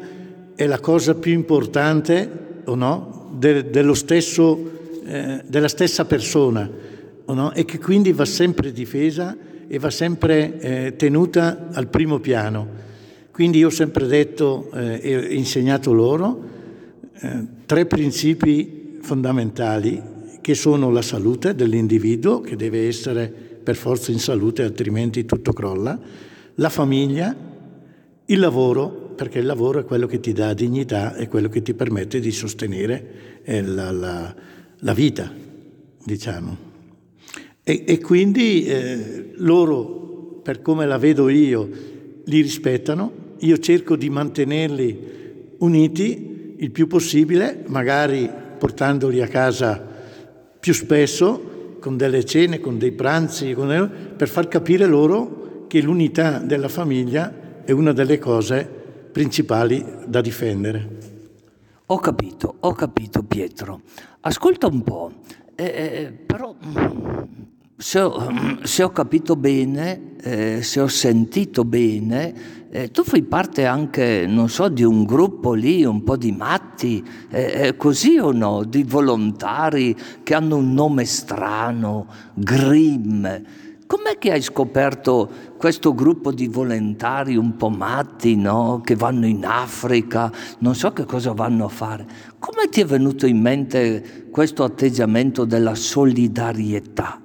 è 0.53 0.65
la 0.65 0.79
cosa 0.79 1.15
più 1.15 1.31
importante 1.31 2.61
o 2.65 2.75
no, 2.75 3.31
de, 3.37 3.69
dello 3.69 3.93
stesso, 3.93 4.71
eh, 5.05 5.43
della 5.47 5.69
stessa 5.69 6.03
persona 6.03 6.69
o 7.23 7.33
no? 7.33 7.53
e 7.53 7.63
che 7.63 7.79
quindi 7.79 8.11
va 8.11 8.25
sempre 8.25 8.73
difesa 8.73 9.37
e 9.67 9.79
va 9.79 9.89
sempre 9.89 10.59
eh, 10.59 10.95
tenuta 10.95 11.69
al 11.71 11.87
primo 11.87 12.19
piano. 12.19 12.85
Quindi 13.31 13.59
io 13.59 13.67
ho 13.67 13.71
sempre 13.71 14.07
detto 14.07 14.71
eh, 14.73 14.99
e 15.01 15.35
insegnato 15.35 15.93
loro 15.93 16.55
eh, 17.19 17.45
tre 17.65 17.85
principi 17.85 18.97
fondamentali 19.01 20.01
che 20.41 20.55
sono 20.55 20.89
la 20.91 21.01
salute 21.01 21.55
dell'individuo, 21.55 22.41
che 22.41 22.55
deve 22.55 22.87
essere 22.87 23.27
per 23.27 23.75
forza 23.75 24.11
in 24.11 24.19
salute, 24.19 24.63
altrimenti 24.63 25.25
tutto 25.25 25.51
crolla, 25.51 25.99
la 26.55 26.69
famiglia, 26.69 27.35
il 28.25 28.39
lavoro, 28.39 28.87
perché 28.87 29.39
il 29.39 29.45
lavoro 29.45 29.79
è 29.79 29.83
quello 29.83 30.07
che 30.07 30.19
ti 30.19 30.31
dà 30.31 30.53
dignità 30.53 31.15
e 31.15 31.27
quello 31.27 31.49
che 31.49 31.61
ti 31.61 31.73
permette 31.73 32.19
di 32.19 32.31
sostenere 32.31 33.41
eh, 33.43 33.61
la, 33.61 33.91
la, 33.91 34.35
la, 34.79 34.93
vita, 34.93 35.31
diciamo. 36.03 36.66
E, 37.69 37.83
e 37.85 37.99
quindi 37.99 38.63
eh, 38.63 39.31
loro, 39.39 40.39
per 40.41 40.61
come 40.61 40.85
la 40.85 40.97
vedo 40.97 41.27
io, 41.27 41.69
li 42.23 42.39
rispettano, 42.39 43.11
io 43.39 43.57
cerco 43.57 43.97
di 43.97 44.09
mantenerli 44.09 45.55
uniti 45.57 46.55
il 46.59 46.71
più 46.71 46.87
possibile, 46.87 47.65
magari 47.67 48.31
portandoli 48.57 49.21
a 49.21 49.27
casa 49.27 49.85
più 50.57 50.73
spesso, 50.73 51.75
con 51.81 51.97
delle 51.97 52.23
cene, 52.23 52.61
con 52.61 52.77
dei 52.77 52.93
pranzi, 52.93 53.53
con... 53.53 54.13
per 54.15 54.29
far 54.29 54.47
capire 54.47 54.85
loro 54.85 55.65
che 55.67 55.81
l'unità 55.81 56.39
della 56.39 56.69
famiglia 56.69 57.63
è 57.65 57.71
una 57.71 57.91
delle 57.91 58.17
cose 58.17 58.65
principali 59.11 59.83
da 60.05 60.21
difendere. 60.21 60.89
Ho 61.87 61.99
capito, 61.99 62.55
ho 62.61 62.71
capito 62.71 63.23
Pietro. 63.23 63.81
Ascolta 64.21 64.67
un 64.67 64.83
po', 64.83 65.11
eh, 65.53 65.65
eh 65.65 66.11
però 66.25 66.55
se 67.77 67.99
ho, 67.99 68.31
se 68.63 68.83
ho, 68.83 68.89
capito 68.91 69.35
bene, 69.35 70.15
eh, 70.21 70.61
se 70.63 70.79
ho 70.81 70.87
sentito 70.87 71.63
bene, 71.63 72.65
eh, 72.69 72.91
tu 72.91 73.03
fai 73.03 73.21
parte 73.23 73.65
anche, 73.65 74.25
non 74.27 74.49
so, 74.49 74.67
di 74.67 74.83
un 74.83 75.05
gruppo 75.05 75.53
lì, 75.53 75.85
un 75.85 76.03
po' 76.03 76.17
di 76.17 76.31
matti, 76.31 77.05
eh, 77.29 77.75
così 77.77 78.17
o 78.17 78.31
no? 78.31 78.63
Di 78.63 78.83
volontari 78.83 79.95
che 80.23 80.33
hanno 80.33 80.57
un 80.57 80.73
nome 80.73 81.05
strano, 81.05 82.07
Grimm. 82.33 83.25
Com'è 83.87 84.17
che 84.17 84.33
hai 84.33 84.41
scoperto 84.41 85.29
questo 85.57 85.93
gruppo 85.93 86.33
di 86.33 86.47
volontari 86.47 87.37
un 87.37 87.55
po' 87.55 87.69
matti, 87.69 88.35
no? 88.35 88.81
Che 88.83 88.95
vanno 88.95 89.25
in 89.27 89.45
Africa, 89.45 90.29
non 90.59 90.75
so 90.75 90.91
che 90.91 91.05
cosa 91.05 91.31
vanno 91.31 91.65
a 91.65 91.69
fare. 91.69 92.05
Come 92.37 92.67
ti 92.69 92.81
è 92.81 92.85
venuto 92.85 93.25
in 93.27 93.39
mente 93.39 94.27
questo 94.29 94.65
atteggiamento 94.65 95.45
della 95.45 95.73
solidarietà? 95.73 97.21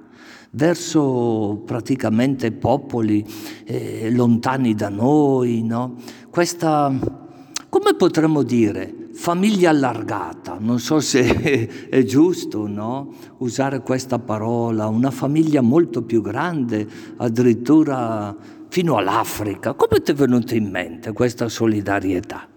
Verso 0.55 1.61
praticamente 1.65 2.51
popoli 2.51 3.25
eh, 3.65 4.09
lontani 4.11 4.75
da 4.75 4.89
noi, 4.89 5.63
no? 5.63 5.95
Questa, 6.29 6.93
come 7.69 7.95
potremmo 7.95 8.43
dire, 8.43 9.03
famiglia 9.13 9.69
allargata, 9.69 10.57
non 10.59 10.79
so 10.79 10.99
se 10.99 11.87
è 11.89 12.03
giusto 12.03 12.67
no? 12.67 13.13
usare 13.37 13.81
questa 13.81 14.19
parola, 14.19 14.87
una 14.87 15.11
famiglia 15.11 15.61
molto 15.61 16.01
più 16.01 16.21
grande, 16.21 16.87
addirittura 17.17 18.35
fino 18.69 18.97
all'Africa. 18.97 19.73
Come 19.73 20.01
ti 20.01 20.11
è 20.11 20.15
venuta 20.15 20.55
in 20.55 20.69
mente 20.69 21.13
questa 21.13 21.47
solidarietà? 21.47 22.47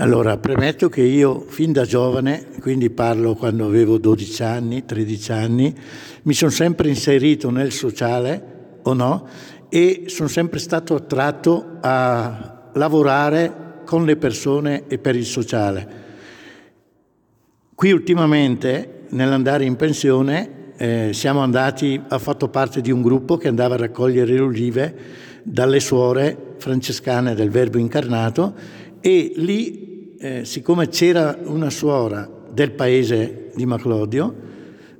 Allora, 0.00 0.36
premetto 0.38 0.88
che 0.88 1.02
io 1.02 1.40
fin 1.40 1.72
da 1.72 1.84
giovane, 1.84 2.50
quindi 2.60 2.88
parlo 2.88 3.34
quando 3.34 3.66
avevo 3.66 3.98
12 3.98 4.42
anni, 4.44 4.84
13 4.84 5.32
anni, 5.32 5.74
mi 6.22 6.34
sono 6.34 6.52
sempre 6.52 6.88
inserito 6.88 7.50
nel 7.50 7.72
sociale, 7.72 8.78
o 8.82 8.92
no, 8.92 9.26
e 9.68 10.04
sono 10.06 10.28
sempre 10.28 10.60
stato 10.60 10.94
attratto 10.94 11.78
a 11.80 12.70
lavorare 12.74 13.80
con 13.84 14.04
le 14.04 14.16
persone 14.16 14.84
e 14.86 14.98
per 14.98 15.16
il 15.16 15.26
sociale. 15.26 15.88
Qui 17.74 17.90
ultimamente, 17.90 19.06
nell'andare 19.08 19.64
in 19.64 19.74
pensione, 19.74 20.74
eh, 20.76 21.10
siamo 21.12 21.40
andati, 21.40 22.00
ho 22.08 22.18
fatto 22.20 22.48
parte 22.50 22.80
di 22.80 22.92
un 22.92 23.02
gruppo 23.02 23.36
che 23.36 23.48
andava 23.48 23.74
a 23.74 23.78
raccogliere 23.78 24.32
le 24.32 24.40
olive 24.40 24.96
dalle 25.42 25.80
suore 25.80 26.54
francescane 26.58 27.34
del 27.34 27.50
Verbo 27.50 27.78
incarnato 27.78 28.86
e 29.00 29.32
lì, 29.36 29.87
eh, 30.18 30.44
siccome 30.44 30.88
c'era 30.88 31.38
una 31.44 31.70
suora 31.70 32.28
del 32.50 32.72
paese 32.72 33.50
di 33.54 33.66
Maclodio, 33.66 34.34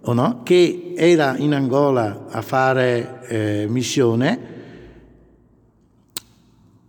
no, 0.00 0.42
che 0.42 0.94
era 0.96 1.36
in 1.36 1.52
Angola 1.52 2.26
a 2.28 2.40
fare 2.40 3.20
eh, 3.26 3.66
missione, 3.68 4.56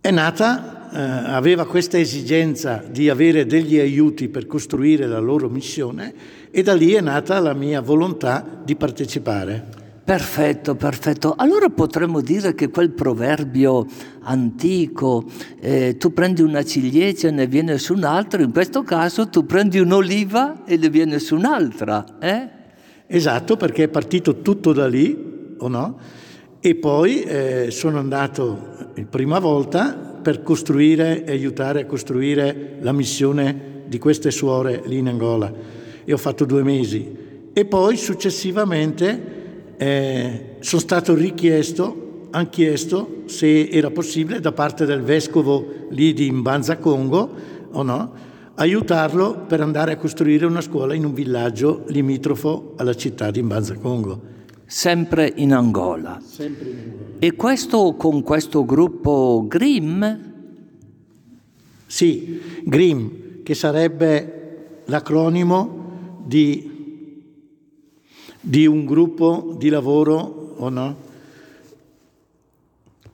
è 0.00 0.10
nata, 0.10 0.90
eh, 0.92 1.30
aveva 1.30 1.66
questa 1.66 1.98
esigenza 1.98 2.84
di 2.88 3.08
avere 3.10 3.46
degli 3.46 3.78
aiuti 3.78 4.28
per 4.28 4.46
costruire 4.46 5.06
la 5.06 5.18
loro 5.18 5.48
missione 5.48 6.14
e 6.50 6.62
da 6.62 6.72
lì 6.72 6.92
è 6.92 7.00
nata 7.00 7.38
la 7.40 7.52
mia 7.52 7.80
volontà 7.80 8.62
di 8.64 8.76
partecipare. 8.76 9.79
Perfetto, 10.10 10.74
perfetto. 10.74 11.34
Allora 11.36 11.68
potremmo 11.68 12.20
dire 12.20 12.56
che 12.56 12.68
quel 12.68 12.90
proverbio 12.90 13.86
antico, 14.22 15.24
eh, 15.60 15.96
tu 15.98 16.12
prendi 16.12 16.42
una 16.42 16.64
ciliegia 16.64 17.28
e 17.28 17.30
ne 17.30 17.46
viene 17.46 17.78
su 17.78 17.94
un'altra, 17.94 18.42
in 18.42 18.50
questo 18.50 18.82
caso 18.82 19.28
tu 19.28 19.46
prendi 19.46 19.78
un'oliva 19.78 20.64
e 20.64 20.76
ne 20.78 20.90
viene 20.90 21.20
su 21.20 21.36
un'altra. 21.36 22.18
Eh? 22.18 22.48
Esatto, 23.06 23.56
perché 23.56 23.84
è 23.84 23.88
partito 23.88 24.40
tutto 24.40 24.72
da 24.72 24.88
lì, 24.88 25.54
o 25.56 25.68
no? 25.68 25.98
E 26.58 26.74
poi 26.74 27.22
eh, 27.22 27.68
sono 27.70 28.00
andato 28.00 28.90
la 28.92 29.04
prima 29.08 29.38
volta 29.38 29.94
per 29.94 30.42
costruire 30.42 31.24
e 31.24 31.30
aiutare 31.30 31.82
a 31.82 31.86
costruire 31.86 32.78
la 32.80 32.90
missione 32.90 33.84
di 33.86 33.98
queste 33.98 34.32
suore 34.32 34.82
lì 34.86 34.98
in 34.98 35.06
Angola. 35.06 35.52
E 36.04 36.12
ho 36.12 36.18
fatto 36.18 36.44
due 36.44 36.64
mesi. 36.64 37.16
E 37.52 37.64
poi 37.64 37.96
successivamente 37.96 39.38
eh, 39.80 40.56
sono 40.60 40.80
stato 40.82 41.14
richiesto, 41.14 42.26
hanno 42.32 42.50
chiesto 42.50 43.22
se 43.24 43.70
era 43.70 43.90
possibile 43.90 44.38
da 44.38 44.52
parte 44.52 44.84
del 44.84 45.00
vescovo 45.00 45.86
lì 45.88 46.12
di 46.12 46.30
Mbanza 46.30 46.76
Congo 46.76 47.30
o 47.70 47.82
no, 47.82 48.12
aiutarlo 48.56 49.46
per 49.48 49.62
andare 49.62 49.92
a 49.92 49.96
costruire 49.96 50.44
una 50.44 50.60
scuola 50.60 50.92
in 50.92 51.06
un 51.06 51.14
villaggio 51.14 51.84
limitrofo 51.86 52.74
alla 52.76 52.94
città 52.94 53.30
di 53.30 53.40
Mbanza 53.40 53.74
Congo. 53.76 54.20
Sempre 54.66 55.32
in 55.36 55.54
Angola. 55.54 56.20
Sempre 56.22 56.68
in 56.68 56.76
Angola. 56.76 57.16
E 57.18 57.32
questo 57.32 57.94
con 57.94 58.22
questo 58.22 58.66
gruppo 58.66 59.46
Grimm? 59.48 60.04
Sì, 61.86 62.38
Grimm, 62.64 63.08
che 63.42 63.54
sarebbe 63.54 64.82
l'acronimo 64.84 66.18
di 66.22 66.79
di 68.40 68.66
un 68.66 68.84
gruppo 68.84 69.54
di 69.58 69.68
lavoro 69.68 70.54
o 70.56 70.68
no? 70.68 71.08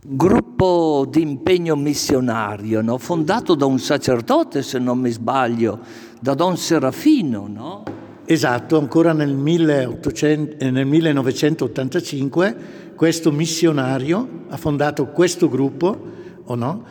Gruppo 0.08 1.04
di 1.10 1.20
impegno 1.20 1.74
missionario, 1.74 2.80
no? 2.80 2.96
fondato 2.98 3.56
da 3.56 3.66
un 3.66 3.80
sacerdote, 3.80 4.62
se 4.62 4.78
non 4.78 5.00
mi 5.00 5.10
sbaglio, 5.10 5.80
da 6.20 6.34
Don 6.34 6.56
Serafino, 6.56 7.48
no? 7.48 7.82
Esatto, 8.24 8.78
ancora 8.78 9.12
nel, 9.12 9.34
1800, 9.34 10.64
eh, 10.64 10.70
nel 10.70 10.86
1985 10.86 12.56
questo 12.96 13.30
missionario 13.30 14.44
ha 14.48 14.56
fondato 14.56 15.06
questo 15.06 15.48
gruppo, 15.48 15.96
o 16.44 16.54
no? 16.54 16.84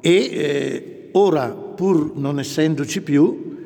E 0.00 0.10
eh, 0.10 1.08
ora, 1.12 1.48
pur 1.48 2.16
non 2.16 2.38
essendoci 2.38 3.02
più, 3.02 3.56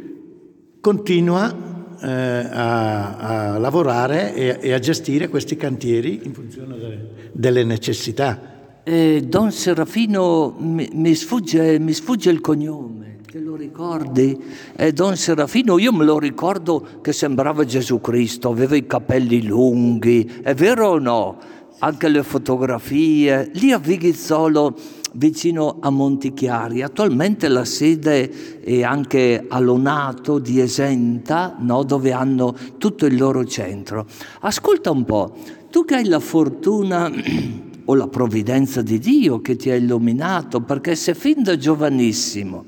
continua 0.80 1.75
eh, 2.00 2.08
a, 2.08 3.16
a, 3.54 3.58
lavorare 3.58 4.34
e, 4.34 4.58
e, 4.60 4.72
a 4.72 4.78
gestire 4.78 5.28
questi 5.28 5.56
cantieri 5.56 6.20
in 6.24 6.32
funzione 6.32 6.76
delle, 6.76 7.10
delle 7.32 7.64
necessità. 7.64 8.54
Eh, 8.82 9.24
Don 9.26 9.50
Serafino, 9.50 10.54
mi, 10.58 10.88
mi, 10.92 11.14
sfugge, 11.14 11.78
mi, 11.78 11.92
sfugge, 11.92 12.30
il 12.30 12.40
cognome, 12.40 13.18
te 13.30 13.40
lo 13.40 13.56
ricordi? 13.56 14.40
Eh, 14.76 14.92
Don 14.92 15.16
Serafino, 15.16 15.78
io 15.78 15.92
me 15.92 16.04
lo 16.04 16.18
ricordo 16.18 16.86
che 17.02 17.12
sembrava 17.12 17.64
Gesù 17.64 18.00
Cristo, 18.00 18.50
aveva 18.50 18.76
i 18.76 18.86
capelli 18.86 19.44
lunghi, 19.44 20.40
è 20.42 20.54
vero 20.54 20.90
o 20.90 20.98
no? 20.98 21.38
Anche 21.78 22.08
le 22.08 22.22
fotografie, 22.22 23.50
lì 23.54 23.72
a 23.72 23.78
Vighizzolo 23.78 24.76
vicino 25.16 25.78
a 25.80 25.90
Montichiari. 25.90 26.82
Attualmente 26.82 27.48
la 27.48 27.64
sede 27.64 28.60
è 28.60 28.82
anche 28.82 29.44
a 29.46 29.58
Lonato 29.58 30.38
di 30.38 30.60
Esenta, 30.60 31.56
no? 31.58 31.82
dove 31.82 32.12
hanno 32.12 32.54
tutto 32.78 33.06
il 33.06 33.16
loro 33.16 33.44
centro. 33.44 34.06
Ascolta 34.40 34.90
un 34.90 35.04
po', 35.04 35.36
tu 35.70 35.84
che 35.84 35.96
hai 35.96 36.06
la 36.06 36.20
fortuna 36.20 37.10
o 37.84 37.94
la 37.94 38.08
provvidenza 38.08 38.82
di 38.82 38.98
Dio 38.98 39.40
che 39.40 39.56
ti 39.56 39.70
ha 39.70 39.74
illuminato, 39.74 40.60
perché 40.60 40.94
se 40.94 41.14
fin 41.14 41.42
da 41.42 41.56
giovanissimo 41.56 42.64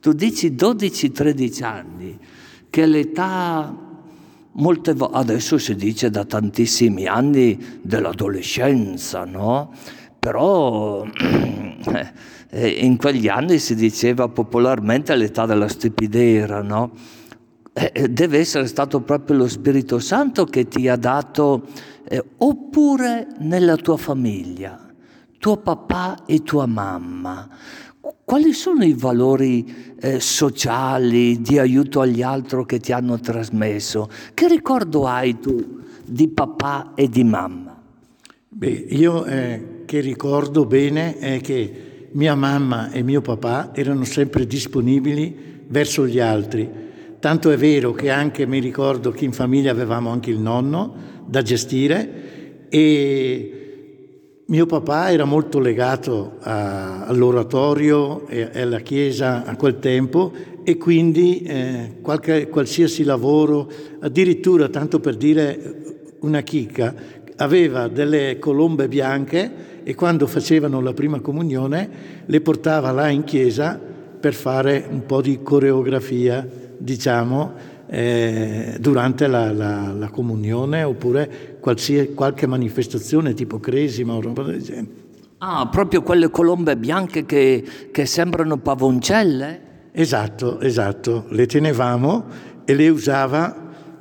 tu 0.00 0.12
dici 0.12 0.50
12-13 0.50 1.64
anni, 1.64 2.18
che 2.68 2.86
l'età 2.86 3.90
molte 4.52 4.94
volte, 4.94 5.16
adesso 5.16 5.58
si 5.58 5.74
dice 5.74 6.10
da 6.10 6.24
tantissimi 6.24 7.06
anni 7.06 7.58
dell'adolescenza, 7.80 9.24
no? 9.24 9.72
Però 10.24 11.04
eh, 12.50 12.68
in 12.68 12.96
quegli 12.96 13.26
anni 13.26 13.58
si 13.58 13.74
diceva 13.74 14.28
popolarmente 14.28 15.16
l'età 15.16 15.46
della 15.46 15.66
stupidera, 15.66 16.62
no? 16.62 16.92
Eh, 17.72 18.08
deve 18.08 18.38
essere 18.38 18.68
stato 18.68 19.00
proprio 19.00 19.38
lo 19.38 19.48
Spirito 19.48 19.98
Santo 19.98 20.44
che 20.44 20.68
ti 20.68 20.86
ha 20.86 20.94
dato, 20.94 21.66
eh, 22.04 22.24
oppure 22.36 23.34
nella 23.40 23.74
tua 23.74 23.96
famiglia, 23.96 24.78
tuo 25.40 25.56
papà 25.56 26.22
e 26.24 26.44
tua 26.44 26.66
mamma. 26.66 27.48
Quali 28.24 28.52
sono 28.52 28.84
i 28.84 28.92
valori 28.92 29.96
eh, 29.98 30.20
sociali 30.20 31.40
di 31.40 31.58
aiuto 31.58 32.00
agli 32.00 32.22
altri 32.22 32.64
che 32.64 32.78
ti 32.78 32.92
hanno 32.92 33.18
trasmesso? 33.18 34.08
Che 34.32 34.46
ricordo 34.46 35.04
hai 35.04 35.40
tu 35.40 35.80
di 36.04 36.28
papà 36.28 36.92
e 36.94 37.08
di 37.08 37.24
mamma? 37.24 37.76
Beh, 38.48 38.68
io 38.68 39.24
eh, 39.24 39.71
che 39.92 40.00
ricordo 40.00 40.64
bene 40.64 41.18
è 41.18 41.42
che 41.42 42.08
mia 42.12 42.34
mamma 42.34 42.92
e 42.92 43.02
mio 43.02 43.20
papà 43.20 43.72
erano 43.74 44.04
sempre 44.04 44.46
disponibili 44.46 45.66
verso 45.66 46.06
gli 46.06 46.18
altri. 46.18 46.66
Tanto 47.20 47.50
è 47.50 47.58
vero 47.58 47.92
che 47.92 48.08
anche 48.08 48.46
mi 48.46 48.58
ricordo 48.58 49.10
che 49.10 49.26
in 49.26 49.34
famiglia 49.34 49.70
avevamo 49.70 50.08
anche 50.08 50.30
il 50.30 50.38
nonno 50.38 50.94
da 51.26 51.42
gestire 51.42 52.68
e 52.70 54.44
mio 54.46 54.64
papà 54.64 55.12
era 55.12 55.26
molto 55.26 55.58
legato 55.58 56.36
a, 56.40 57.04
all'oratorio 57.04 58.26
e 58.28 58.62
alla 58.62 58.80
chiesa 58.80 59.44
a 59.44 59.54
quel 59.56 59.78
tempo 59.78 60.32
e 60.64 60.78
quindi 60.78 61.42
eh, 61.42 61.96
qualche, 62.00 62.48
qualsiasi 62.48 63.04
lavoro, 63.04 63.70
addirittura 64.00 64.70
tanto 64.70 65.00
per 65.00 65.16
dire 65.16 66.14
una 66.20 66.40
chicca, 66.40 66.94
aveva 67.36 67.88
delle 67.88 68.38
colombe 68.38 68.88
bianche 68.88 69.71
e 69.84 69.94
quando 69.94 70.26
facevano 70.26 70.80
la 70.80 70.92
prima 70.92 71.20
comunione 71.20 71.90
le 72.24 72.40
portava 72.40 72.90
là 72.90 73.08
in 73.08 73.24
chiesa 73.24 73.80
per 74.20 74.34
fare 74.34 74.86
un 74.88 75.04
po' 75.04 75.20
di 75.20 75.42
coreografia, 75.42 76.46
diciamo, 76.78 77.52
eh, 77.88 78.76
durante 78.78 79.26
la, 79.26 79.52
la, 79.52 79.92
la, 79.92 80.08
comunione 80.08 80.82
oppure 80.82 81.58
qualche 81.60 82.46
manifestazione 82.46 83.34
tipo 83.34 83.58
cresima 83.58 84.14
o 84.14 84.20
roba 84.20 84.44
del 84.44 84.62
genere. 84.62 85.00
Ah, 85.38 85.66
proprio 85.66 86.02
quelle 86.02 86.30
colombe 86.30 86.76
bianche 86.76 87.26
che, 87.26 87.64
che 87.90 88.06
sembrano 88.06 88.58
pavoncelle? 88.58 89.60
Esatto, 89.90 90.60
esatto, 90.60 91.26
le 91.30 91.46
tenevamo 91.46 92.24
e 92.64 92.74
le 92.74 92.88
usava 92.88 93.54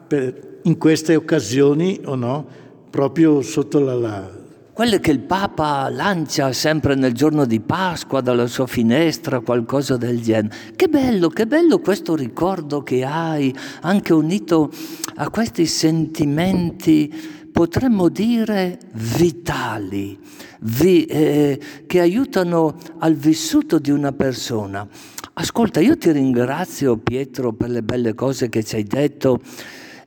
per, 0.07 0.59
in 0.63 0.77
queste 0.77 1.15
occasioni 1.15 1.99
o 2.05 2.15
no, 2.15 2.45
proprio 2.91 3.41
sotto 3.41 3.79
la, 3.79 3.95
la 3.95 4.40
quelle 4.73 4.99
che 4.99 5.11
il 5.11 5.19
Papa 5.19 5.89
lancia 5.89 6.53
sempre 6.53 6.95
nel 6.95 7.13
giorno 7.13 7.45
di 7.45 7.59
Pasqua 7.59 8.21
dalla 8.21 8.47
sua 8.47 8.67
finestra, 8.67 9.41
qualcosa 9.41 9.97
del 9.97 10.21
genere. 10.21 10.55
Che 10.75 10.87
bello, 10.87 11.29
che 11.29 11.45
bello 11.45 11.79
questo 11.79 12.15
ricordo 12.15 12.81
che 12.81 13.03
hai, 13.03 13.53
anche 13.81 14.13
unito 14.13 14.71
a 15.15 15.29
questi 15.29 15.65
sentimenti, 15.65 17.13
potremmo 17.51 18.07
dire, 18.07 18.79
vitali, 18.93 20.17
vi, 20.61 21.05
eh, 21.05 21.59
che 21.85 21.99
aiutano 21.99 22.75
al 22.99 23.15
vissuto 23.15 23.77
di 23.77 23.91
una 23.91 24.13
persona. 24.13 24.87
Ascolta, 25.33 25.79
io 25.79 25.97
ti 25.97 26.11
ringrazio 26.11 26.97
Pietro 26.97 27.51
per 27.53 27.69
le 27.69 27.83
belle 27.83 28.13
cose 28.13 28.47
che 28.49 28.63
ci 28.63 28.75
hai 28.75 28.83
detto 28.83 29.39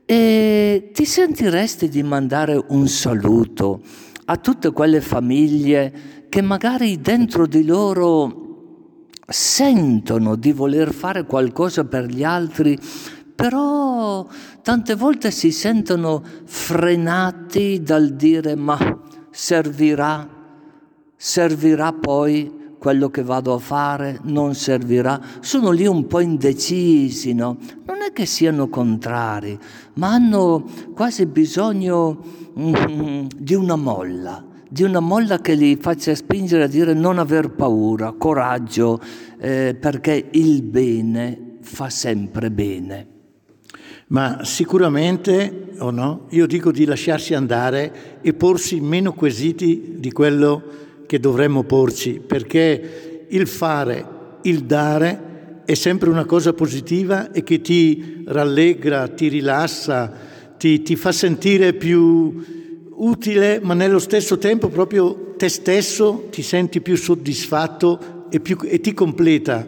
e 0.07 0.91
ti 0.93 1.05
sentiresti 1.05 1.89
di 1.89 2.03
mandare 2.03 2.63
un 2.69 2.87
saluto 2.89 3.81
a 4.27 4.37
tutte 4.37 4.73
quelle 4.73 5.01
famiglie 5.01 6.27
che 6.29 6.41
magari 6.43 7.01
dentro 7.01 7.47
di 7.47 7.65
loro 7.65 8.43
sentono 9.27 10.37
di 10.37 10.53
voler 10.53 10.93
fare 10.93 11.25
qualcosa 11.25 11.85
per 11.85 12.07
gli 12.07 12.23
altri, 12.23 12.79
però 13.35 14.27
tante 14.63 14.95
volte 14.95 15.31
si 15.31 15.51
sentono 15.51 16.23
frenati 16.45 17.83
dal 17.83 18.11
dire 18.11 18.55
ma 18.55 19.01
servirà, 19.31 20.29
servirà 21.17 21.93
poi 21.93 22.63
quello 22.79 23.09
che 23.09 23.23
vado 23.23 23.55
a 23.55 23.59
fare, 23.59 24.21
non 24.25 24.55
servirà, 24.55 25.19
sono 25.41 25.71
lì 25.71 25.87
un 25.87 26.07
po' 26.07 26.21
indecisi, 26.21 27.33
no? 27.33 27.57
Non 27.87 28.03
è 28.07 28.13
che 28.13 28.27
siano 28.27 28.69
contrari, 28.69 29.59
ma 29.95 30.13
hanno 30.13 30.63
quasi 30.93 31.25
bisogno 31.25 32.44
di 32.55 33.55
una 33.55 33.77
molla, 33.77 34.45
di 34.69 34.85
una 34.85 35.01
molla 35.01 35.41
che 35.41 35.55
li 35.55 35.77
faccia 35.77 36.15
spingere 36.15 36.65
a 36.65 36.69
dire 36.69 36.95
non 36.95 37.19
aver 37.19 37.51
paura, 37.51 38.13
coraggio, 38.13 39.01
eh, 39.39 39.77
perché 39.79 40.29
il 40.33 40.63
bene 40.63 41.59
fa 41.63 41.91
sempre 41.91 42.51
bene. 42.51 43.09
Ma 44.09 44.45
sicuramente, 44.45 45.71
o 45.79 45.91
no, 45.91 46.27
io 46.31 46.47
dico 46.47 46.71
di 46.71 46.85
lasciarsi 46.85 47.35
andare 47.35 48.21
e 48.21 48.35
porsi 48.35 48.81
meno 48.81 49.13
quesiti 49.15 49.95
di 49.97 50.13
quello 50.13 50.63
che 51.07 51.19
dovremmo 51.19 51.65
porci, 51.65 52.21
perché 52.25 53.27
il 53.29 53.47
fare, 53.47 54.07
il 54.43 54.65
dare 54.65 55.63
è 55.65 55.75
sempre 55.75 56.11
una 56.11 56.27
cosa 56.27 56.53
positiva 56.53 57.33
e 57.33 57.43
che 57.43 57.61
ti 57.61 58.23
rallegra, 58.27 59.09
ti 59.09 59.29
rilassa, 59.29 60.13
ti, 60.65 60.81
ti 60.81 60.97
fa 60.97 61.13
sentire 61.13 61.75
più 61.75 62.43
utile, 62.97 63.61
ma 63.63 63.75
nello 63.75 63.99
stesso 63.99 64.39
tempo 64.39 64.69
proprio 64.69 65.35
te 65.37 65.51
stesso 65.51 66.29
ti 66.31 66.41
senti 66.41 66.81
più 66.81 66.97
soddisfatto 66.97 68.29
e, 68.31 68.41
più, 68.41 68.57
e 68.63 68.81
ti 68.81 68.95
completa. 68.95 69.67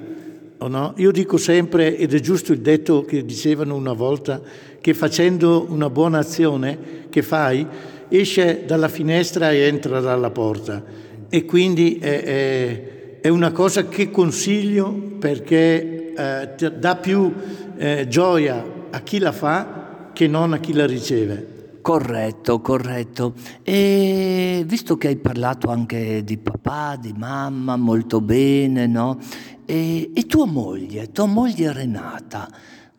No? 0.59 0.95
Io 0.97 1.11
dico 1.11 1.37
sempre, 1.37 1.99
ed 1.99 2.15
è 2.15 2.21
giusto 2.21 2.55
il 2.55 2.61
detto 2.61 3.05
che 3.05 3.27
dicevano 3.27 3.75
una 3.75 3.93
volta, 3.93 4.41
che 4.81 4.95
facendo 4.95 5.67
una 5.69 5.91
buona 5.91 6.21
azione 6.21 6.79
che 7.11 7.21
fai, 7.21 7.67
esce 8.09 8.63
dalla 8.67 8.89
finestra 8.89 9.51
e 9.51 9.59
entra 9.59 10.01
dalla 10.01 10.31
porta. 10.31 10.83
E 11.29 11.45
quindi 11.45 11.99
è, 11.99 12.23
è, 12.23 13.19
è 13.21 13.29
una 13.29 13.53
cosa 13.53 13.87
che 13.87 14.11
consiglio 14.11 14.91
perché 15.19 16.15
eh, 16.17 16.71
dà 16.71 16.97
più 16.97 17.31
eh, 17.77 18.07
gioia 18.09 18.65
a 18.89 19.01
chi 19.03 19.19
la 19.19 19.33
fa 19.33 19.85
che 20.17 20.27
non 20.29 20.55
a 20.55 20.59
chi 20.61 20.73
la 20.73 20.87
riceve. 20.87 21.81
Corretto, 21.83 22.63
corretto. 22.63 23.35
E 23.63 24.65
visto 24.67 24.97
che 24.97 25.09
hai 25.09 25.17
parlato 25.17 25.69
anche 25.69 26.25
di 26.25 26.39
papà, 26.39 26.97
di 26.99 27.13
mamma, 27.15 27.77
molto 27.77 28.23
bene, 28.23 28.87
no? 28.87 29.19
E, 29.67 30.13
e 30.15 30.27
tua 30.27 30.47
moglie, 30.47 31.13
tua 31.13 31.27
moglie 31.27 31.71
Renata, 31.71 32.49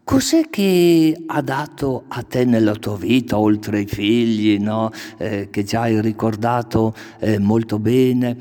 cos'è 0.03 0.47
che 0.51 1.19
ha 1.25 1.41
dato 1.41 2.03
a 2.07 2.21
te 2.21 2.45
nella 2.45 2.75
tua 2.75 2.97
vita, 2.97 3.39
oltre 3.39 3.79
ai 3.79 3.87
figli, 3.87 4.59
no? 4.59 4.91
eh, 5.17 5.47
che 5.49 5.63
già 5.63 5.81
hai 5.81 5.99
ricordato 5.99 6.93
eh, 7.19 7.39
molto 7.39 7.79
bene? 7.79 8.37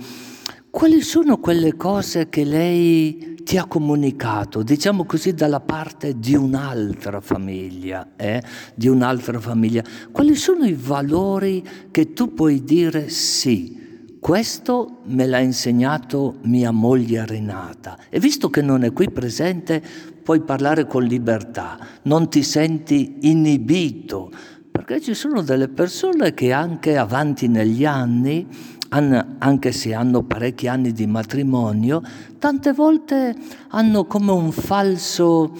Quali 0.68 1.00
sono 1.00 1.38
quelle 1.38 1.76
cose 1.76 2.28
che 2.28 2.44
lei 2.44 3.35
ti 3.46 3.58
ha 3.58 3.64
comunicato, 3.66 4.64
diciamo 4.64 5.04
così, 5.04 5.32
dalla 5.32 5.60
parte 5.60 6.18
di 6.18 6.34
un'altra 6.34 7.20
famiglia, 7.20 8.14
eh? 8.16 8.42
di 8.74 8.88
un'altra 8.88 9.38
famiglia? 9.38 9.84
Quali 10.10 10.34
sono 10.34 10.64
i 10.64 10.72
valori 10.72 11.64
che 11.92 12.12
tu 12.12 12.34
puoi 12.34 12.64
dire 12.64 13.08
sì? 13.08 14.16
Questo 14.18 15.02
me 15.04 15.26
l'ha 15.26 15.38
insegnato 15.38 16.38
mia 16.42 16.72
moglie 16.72 17.24
Renata 17.24 17.96
e 18.08 18.18
visto 18.18 18.50
che 18.50 18.62
non 18.62 18.82
è 18.82 18.92
qui 18.92 19.12
presente 19.12 19.80
puoi 20.24 20.40
parlare 20.40 20.88
con 20.88 21.04
libertà, 21.04 21.78
non 22.02 22.28
ti 22.28 22.42
senti 22.42 23.18
inibito, 23.30 24.28
perché 24.72 25.00
ci 25.00 25.14
sono 25.14 25.42
delle 25.42 25.68
persone 25.68 26.34
che 26.34 26.52
anche 26.52 26.96
avanti 26.96 27.46
negli 27.46 27.84
anni 27.84 28.48
anche 28.96 29.72
se 29.72 29.94
hanno 29.94 30.22
parecchi 30.22 30.68
anni 30.68 30.92
di 30.92 31.06
matrimonio, 31.06 32.02
tante 32.38 32.72
volte 32.72 33.34
hanno 33.68 34.06
come 34.06 34.32
un 34.32 34.52
falso, 34.52 35.52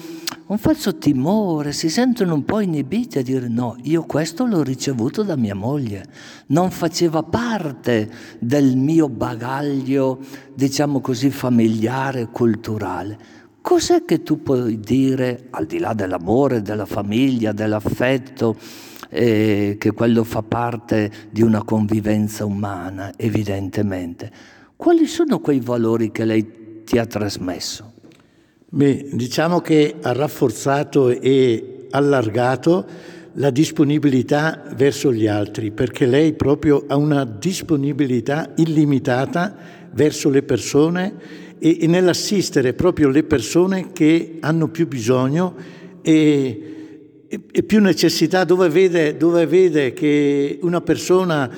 un 0.47 0.57
falso 0.57 0.97
timore, 0.97 1.71
si 1.71 1.89
sentono 1.89 2.33
un 2.33 2.45
po' 2.45 2.59
inibiti 2.59 3.19
a 3.19 3.23
dire 3.23 3.47
no, 3.47 3.75
io 3.83 4.03
questo 4.03 4.45
l'ho 4.45 4.63
ricevuto 4.63 5.23
da 5.23 5.35
mia 5.35 5.55
moglie, 5.55 6.05
non 6.47 6.71
faceva 6.71 7.21
parte 7.23 8.09
del 8.39 8.75
mio 8.75 9.07
bagaglio, 9.09 10.19
diciamo 10.53 10.99
così, 10.99 11.29
familiare, 11.29 12.29
culturale. 12.31 13.17
Cos'è 13.61 14.05
che 14.05 14.23
tu 14.23 14.41
puoi 14.41 14.79
dire, 14.79 15.47
al 15.49 15.65
di 15.65 15.77
là 15.79 15.93
dell'amore, 15.93 16.61
della 16.61 16.85
famiglia, 16.85 17.51
dell'affetto, 17.51 18.55
e 19.09 19.75
che 19.79 19.91
quello 19.91 20.23
fa 20.23 20.43
parte 20.43 21.11
di 21.29 21.41
una 21.41 21.63
convivenza 21.63 22.45
umana, 22.45 23.13
evidentemente. 23.15 24.31
Quali 24.75 25.07
sono 25.07 25.39
quei 25.39 25.59
valori 25.59 26.11
che 26.11 26.25
lei 26.25 26.83
ti 26.83 26.97
ha 26.97 27.05
trasmesso? 27.05 27.93
Beh, 28.69 29.09
diciamo 29.13 29.59
che 29.61 29.95
ha 30.01 30.11
rafforzato 30.11 31.09
e 31.09 31.87
allargato 31.91 32.85
la 33.33 33.49
disponibilità 33.49 34.63
verso 34.75 35.13
gli 35.13 35.27
altri, 35.27 35.71
perché 35.71 36.05
lei 36.05 36.33
proprio 36.33 36.83
ha 36.87 36.95
una 36.95 37.23
disponibilità 37.23 38.51
illimitata 38.55 39.55
verso 39.93 40.29
le 40.29 40.43
persone 40.43 41.13
e, 41.59 41.77
e 41.81 41.87
nell'assistere 41.87 42.73
proprio 42.73 43.09
le 43.09 43.23
persone 43.23 43.91
che 43.93 44.37
hanno 44.41 44.67
più 44.67 44.87
bisogno 44.87 45.55
e, 46.01 46.76
e, 47.27 47.63
più 47.63 47.81
necessità, 47.81 48.43
dove 48.43 48.69
vede, 48.69 49.17
dove 49.17 49.45
vede 49.45 49.93
che 49.93 50.59
una 50.61 50.81
persona 50.81 51.49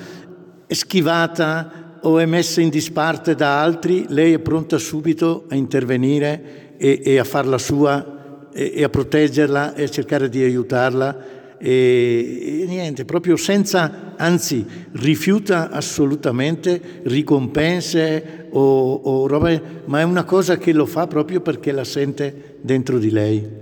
è 0.66 0.74
schivata 0.74 1.98
o 2.02 2.18
è 2.18 2.26
messa 2.26 2.60
in 2.60 2.70
disparte 2.70 3.34
da 3.34 3.60
altri, 3.60 4.06
lei 4.08 4.32
è 4.32 4.38
pronta 4.38 4.78
subito 4.78 5.44
a 5.48 5.54
intervenire 5.54 6.74
e, 6.76 7.00
e 7.04 7.18
a 7.18 7.24
farla 7.24 7.58
sua 7.58 8.48
e, 8.52 8.72
e, 8.74 8.84
a 8.84 8.88
proteggerla 8.88 9.74
e 9.74 9.84
a 9.84 9.88
cercare 9.88 10.28
di 10.28 10.42
aiutarla. 10.42 11.38
E, 11.58 12.62
e, 12.62 12.64
niente, 12.66 13.04
proprio 13.04 13.36
senza, 13.36 14.14
anzi, 14.16 14.64
rifiuta 14.92 15.70
assolutamente 15.70 17.02
ricompense 17.04 18.48
o, 18.50 18.94
o 18.94 19.26
roba, 19.26 19.60
ma 19.84 20.00
è 20.00 20.04
una 20.04 20.24
cosa 20.24 20.56
che 20.56 20.72
lo 20.72 20.86
fa 20.86 21.06
proprio 21.06 21.40
perché 21.40 21.70
la 21.70 21.84
sente 21.84 22.58
dentro 22.62 22.98
di 22.98 23.10
lei. 23.10 23.59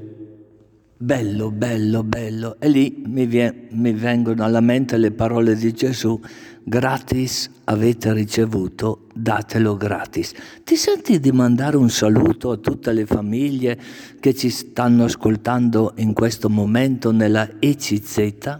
Bello, 1.00 1.52
bello, 1.52 2.02
bello. 2.02 2.56
E 2.58 2.68
lì 2.68 3.04
mi, 3.06 3.24
vien, 3.24 3.68
mi 3.70 3.92
vengono 3.92 4.42
alla 4.42 4.60
mente 4.60 4.96
le 4.96 5.12
parole 5.12 5.54
di 5.54 5.72
Gesù 5.72 6.20
gratis 6.64 7.48
avete 7.64 8.12
ricevuto, 8.12 9.02
datelo 9.14 9.76
gratis. 9.76 10.32
Ti 10.64 10.74
senti 10.74 11.20
di 11.20 11.30
mandare 11.30 11.76
un 11.76 11.88
saluto 11.88 12.50
a 12.50 12.56
tutte 12.56 12.92
le 12.92 13.06
famiglie 13.06 13.78
che 14.18 14.34
ci 14.34 14.50
stanno 14.50 15.04
ascoltando 15.04 15.92
in 15.98 16.12
questo 16.14 16.50
momento 16.50 17.12
nella 17.12 17.48
ECZ? 17.60 18.58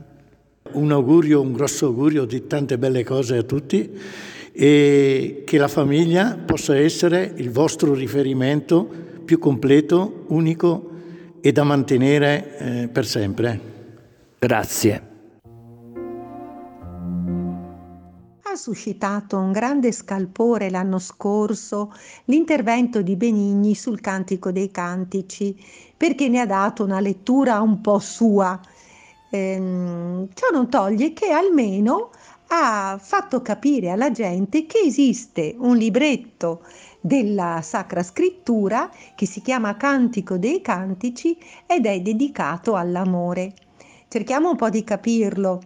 Un 0.74 0.92
augurio, 0.92 1.40
un 1.40 1.53
grosso 1.53 1.87
augurio 1.87 2.24
di 2.24 2.46
tante 2.46 2.79
belle 2.79 3.03
cose 3.03 3.38
a 3.38 3.42
tutti 3.42 3.90
e 4.53 5.42
che 5.44 5.59
la 5.59 5.66
famiglia 5.66 6.37
possa 6.37 6.77
essere 6.77 7.33
il 7.35 7.51
vostro 7.51 7.94
riferimento 7.94 8.88
più 9.24 9.40
completo, 9.40 10.24
unico 10.29 10.92
e 11.40 11.53
da 11.53 11.64
mantenere 11.64 12.59
eh, 12.59 12.88
per 12.88 13.07
sempre. 13.07 13.61
Grazie. 14.38 15.09
suscitato 18.59 19.38
un 19.38 19.53
grande 19.53 19.92
scalpore 19.92 20.68
l'anno 20.68 20.98
scorso 20.98 21.94
l'intervento 22.24 23.01
di 23.01 23.16
Benigni 23.16 23.74
sul 23.74 24.01
Cantico 24.01 24.51
dei 24.51 24.70
Cantici, 24.70 25.57
perché 25.96 26.29
ne 26.29 26.40
ha 26.40 26.46
dato 26.46 26.85
una 26.85 27.01
lettura 27.01 27.61
un 27.61 27.81
po' 27.81 28.01
sua. 28.01 28.61
Ehm, 29.31 30.29
ciò 30.35 30.48
non 30.53 30.68
toglie 30.68 31.12
che 31.12 31.31
almeno 31.31 32.11
ha 32.48 32.98
fatto 33.01 33.40
capire 33.42 33.90
alla 33.90 34.11
gente 34.11 34.66
che 34.66 34.79
esiste 34.85 35.55
un 35.59 35.77
libretto 35.77 36.62
della 37.08 37.60
Sacra 37.62 38.02
Scrittura 38.02 38.90
che 39.16 39.26
si 39.26 39.40
chiama 39.40 39.76
Cantico 39.76 40.36
dei 40.36 40.60
Cantici 40.60 41.36
ed 41.66 41.86
è 41.86 42.00
dedicato 42.00 42.76
all'amore. 42.76 43.54
Cerchiamo 44.08 44.50
un 44.50 44.56
po' 44.56 44.68
di 44.68 44.84
capirlo. 44.84 45.62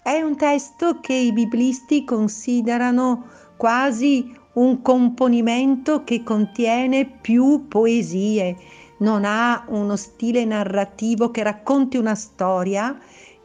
È 0.00 0.20
un 0.20 0.36
testo 0.36 1.00
che 1.00 1.12
i 1.12 1.32
biblisti 1.32 2.04
considerano 2.04 3.24
quasi 3.56 4.32
un 4.54 4.80
componimento 4.80 6.04
che 6.04 6.22
contiene 6.22 7.04
più 7.04 7.66
poesie, 7.68 8.56
non 8.98 9.24
ha 9.24 9.64
uno 9.68 9.96
stile 9.96 10.44
narrativo 10.44 11.30
che 11.30 11.42
racconti 11.42 11.96
una 11.96 12.14
storia, 12.14 12.96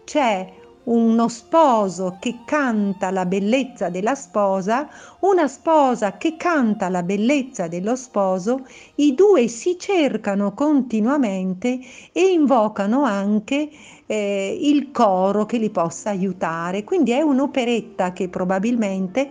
c'è 0.05 0.60
uno 0.83 1.27
sposo 1.27 2.17
che 2.19 2.39
canta 2.45 3.11
la 3.11 3.25
bellezza 3.25 3.89
della 3.89 4.15
sposa, 4.15 4.89
una 5.19 5.47
sposa 5.47 6.17
che 6.17 6.37
canta 6.37 6.89
la 6.89 7.03
bellezza 7.03 7.67
dello 7.67 7.95
sposo, 7.95 8.65
i 8.95 9.13
due 9.13 9.47
si 9.47 9.77
cercano 9.77 10.53
continuamente 10.53 11.79
e 12.11 12.31
invocano 12.31 13.03
anche 13.03 13.69
eh, 14.05 14.57
il 14.59 14.91
coro 14.91 15.45
che 15.45 15.57
li 15.57 15.69
possa 15.69 16.09
aiutare. 16.09 16.83
Quindi 16.83 17.11
è 17.11 17.21
un'operetta 17.21 18.11
che 18.13 18.29
probabilmente 18.29 19.29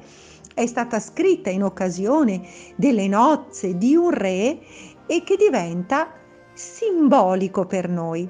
è 0.54 0.66
stata 0.66 1.00
scritta 1.00 1.50
in 1.50 1.64
occasione 1.64 2.42
delle 2.76 3.08
nozze 3.08 3.76
di 3.76 3.96
un 3.96 4.10
re 4.10 4.58
e 5.06 5.22
che 5.24 5.36
diventa 5.36 6.12
simbolico 6.52 7.66
per 7.66 7.88
noi. 7.88 8.28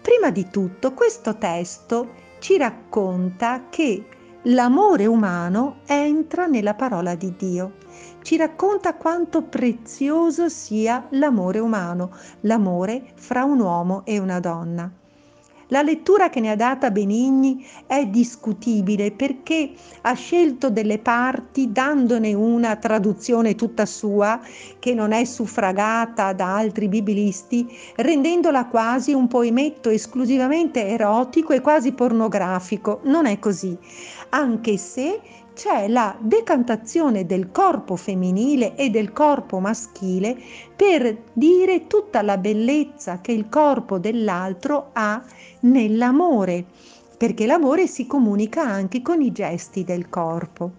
Prima 0.00 0.30
di 0.30 0.48
tutto 0.50 0.92
questo 0.92 1.36
testo 1.36 2.26
ci 2.38 2.56
racconta 2.56 3.68
che 3.68 4.06
l'amore 4.44 5.06
umano 5.06 5.80
entra 5.86 6.46
nella 6.46 6.74
parola 6.74 7.14
di 7.14 7.34
Dio. 7.36 7.72
Ci 8.22 8.36
racconta 8.36 8.94
quanto 8.94 9.42
prezioso 9.42 10.48
sia 10.48 11.06
l'amore 11.10 11.58
umano, 11.58 12.10
l'amore 12.42 13.12
fra 13.16 13.44
un 13.44 13.60
uomo 13.60 14.04
e 14.04 14.18
una 14.18 14.40
donna. 14.40 14.97
La 15.70 15.82
lettura 15.82 16.30
che 16.30 16.40
ne 16.40 16.50
ha 16.50 16.56
data 16.56 16.90
Benigni 16.90 17.62
è 17.86 18.06
discutibile 18.06 19.12
perché 19.12 19.72
ha 20.00 20.14
scelto 20.14 20.70
delle 20.70 20.98
parti 20.98 21.70
dandone 21.70 22.32
una 22.32 22.76
traduzione 22.76 23.54
tutta 23.54 23.84
sua 23.84 24.40
che 24.78 24.94
non 24.94 25.12
è 25.12 25.24
suffragata 25.24 26.32
da 26.32 26.56
altri 26.56 26.88
biblisti, 26.88 27.68
rendendola 27.96 28.64
quasi 28.64 29.12
un 29.12 29.28
poemetto 29.28 29.90
esclusivamente 29.90 30.86
erotico 30.86 31.52
e 31.52 31.60
quasi 31.60 31.92
pornografico. 31.92 33.00
Non 33.04 33.26
è 33.26 33.38
così, 33.38 33.76
anche 34.30 34.78
se 34.78 35.20
c'è 35.58 35.88
la 35.88 36.16
decantazione 36.20 37.26
del 37.26 37.50
corpo 37.50 37.96
femminile 37.96 38.76
e 38.76 38.90
del 38.90 39.12
corpo 39.12 39.58
maschile 39.58 40.38
per 40.76 41.24
dire 41.32 41.88
tutta 41.88 42.22
la 42.22 42.38
bellezza 42.38 43.20
che 43.20 43.32
il 43.32 43.48
corpo 43.48 43.98
dell'altro 43.98 44.90
ha 44.92 45.20
nell'amore, 45.62 46.64
perché 47.16 47.44
l'amore 47.44 47.88
si 47.88 48.06
comunica 48.06 48.62
anche 48.62 49.02
con 49.02 49.20
i 49.20 49.32
gesti 49.32 49.82
del 49.82 50.08
corpo. 50.08 50.70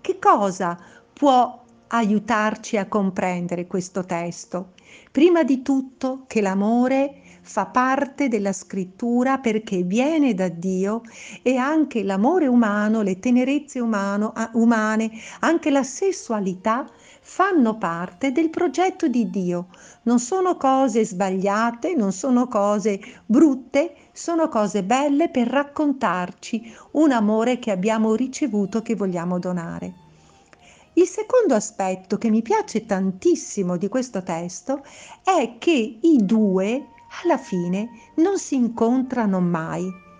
Che 0.00 0.18
cosa 0.18 0.78
può 1.12 1.62
aiutarci 1.88 2.78
a 2.78 2.86
comprendere 2.86 3.66
questo 3.66 4.06
testo? 4.06 4.70
Prima 5.10 5.42
di 5.44 5.60
tutto 5.60 6.24
che 6.26 6.40
l'amore 6.40 7.20
fa 7.44 7.66
parte 7.66 8.28
della 8.28 8.52
scrittura 8.52 9.38
perché 9.38 9.82
viene 9.82 10.32
da 10.32 10.48
Dio 10.48 11.02
e 11.42 11.56
anche 11.56 12.04
l'amore 12.04 12.46
umano, 12.46 13.02
le 13.02 13.18
tenerezze 13.18 13.80
umano, 13.80 14.32
umane, 14.52 15.10
anche 15.40 15.70
la 15.70 15.82
sessualità 15.82 16.88
fanno 17.20 17.76
parte 17.78 18.32
del 18.32 18.48
progetto 18.48 19.08
di 19.08 19.28
Dio. 19.28 19.66
Non 20.02 20.18
sono 20.18 20.56
cose 20.56 21.04
sbagliate, 21.04 21.94
non 21.94 22.12
sono 22.12 22.46
cose 22.46 23.00
brutte, 23.26 23.94
sono 24.12 24.48
cose 24.48 24.82
belle 24.84 25.28
per 25.28 25.48
raccontarci 25.48 26.72
un 26.92 27.10
amore 27.10 27.58
che 27.58 27.70
abbiamo 27.70 28.14
ricevuto 28.14 28.82
che 28.82 28.94
vogliamo 28.94 29.38
donare. 29.38 29.94
Il 30.94 31.06
secondo 31.06 31.54
aspetto 31.54 32.18
che 32.18 32.28
mi 32.28 32.42
piace 32.42 32.84
tantissimo 32.84 33.78
di 33.78 33.88
questo 33.88 34.22
testo 34.22 34.84
è 35.24 35.56
che 35.58 35.98
i 36.00 36.18
due 36.20 36.86
alla 37.22 37.36
fine 37.36 37.90
non 38.16 38.38
si 38.38 38.54
incontrano 38.54 39.40
mai. 39.40 40.10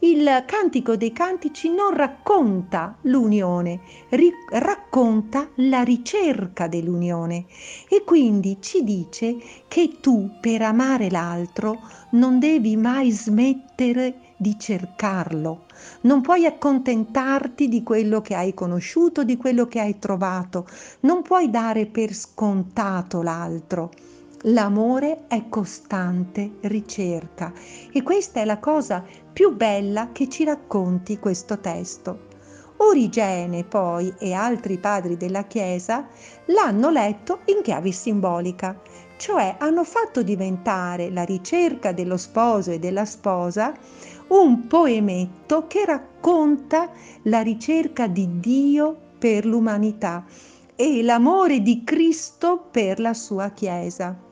Il 0.00 0.44
Cantico 0.46 0.96
dei 0.96 1.12
Cantici 1.12 1.70
non 1.70 1.94
racconta 1.94 2.98
l'unione, 3.02 3.80
ri- 4.10 4.32
racconta 4.50 5.48
la 5.56 5.82
ricerca 5.82 6.66
dell'unione 6.68 7.46
e 7.88 8.04
quindi 8.04 8.58
ci 8.60 8.84
dice 8.84 9.36
che 9.66 9.96
tu 10.02 10.30
per 10.42 10.60
amare 10.60 11.08
l'altro 11.08 11.80
non 12.10 12.38
devi 12.38 12.76
mai 12.76 13.10
smettere 13.12 14.34
di 14.36 14.58
cercarlo, 14.58 15.64
non 16.02 16.20
puoi 16.20 16.44
accontentarti 16.44 17.68
di 17.68 17.82
quello 17.82 18.20
che 18.20 18.34
hai 18.34 18.52
conosciuto, 18.52 19.24
di 19.24 19.38
quello 19.38 19.66
che 19.66 19.80
hai 19.80 19.98
trovato, 19.98 20.66
non 21.00 21.22
puoi 21.22 21.48
dare 21.48 21.86
per 21.86 22.12
scontato 22.12 23.22
l'altro 23.22 23.90
L'amore 24.48 25.24
è 25.26 25.48
costante 25.48 26.56
ricerca 26.62 27.50
e 27.90 28.02
questa 28.02 28.40
è 28.40 28.44
la 28.44 28.58
cosa 28.58 29.02
più 29.32 29.56
bella 29.56 30.10
che 30.12 30.28
ci 30.28 30.44
racconti 30.44 31.18
questo 31.18 31.60
testo. 31.60 32.26
Origene 32.76 33.64
poi 33.64 34.12
e 34.18 34.34
altri 34.34 34.76
padri 34.76 35.16
della 35.16 35.44
Chiesa 35.44 36.06
l'hanno 36.48 36.90
letto 36.90 37.40
in 37.46 37.62
chiave 37.62 37.90
simbolica, 37.90 38.78
cioè 39.16 39.56
hanno 39.58 39.82
fatto 39.82 40.22
diventare 40.22 41.08
la 41.08 41.22
ricerca 41.22 41.92
dello 41.92 42.18
sposo 42.18 42.70
e 42.70 42.78
della 42.78 43.06
sposa 43.06 43.72
un 44.28 44.66
poemetto 44.66 45.66
che 45.66 45.86
racconta 45.86 46.90
la 47.22 47.40
ricerca 47.40 48.06
di 48.08 48.40
Dio 48.40 48.94
per 49.18 49.46
l'umanità 49.46 50.22
e 50.76 51.02
l'amore 51.02 51.62
di 51.62 51.82
Cristo 51.82 52.68
per 52.70 53.00
la 53.00 53.14
sua 53.14 53.48
Chiesa. 53.48 54.23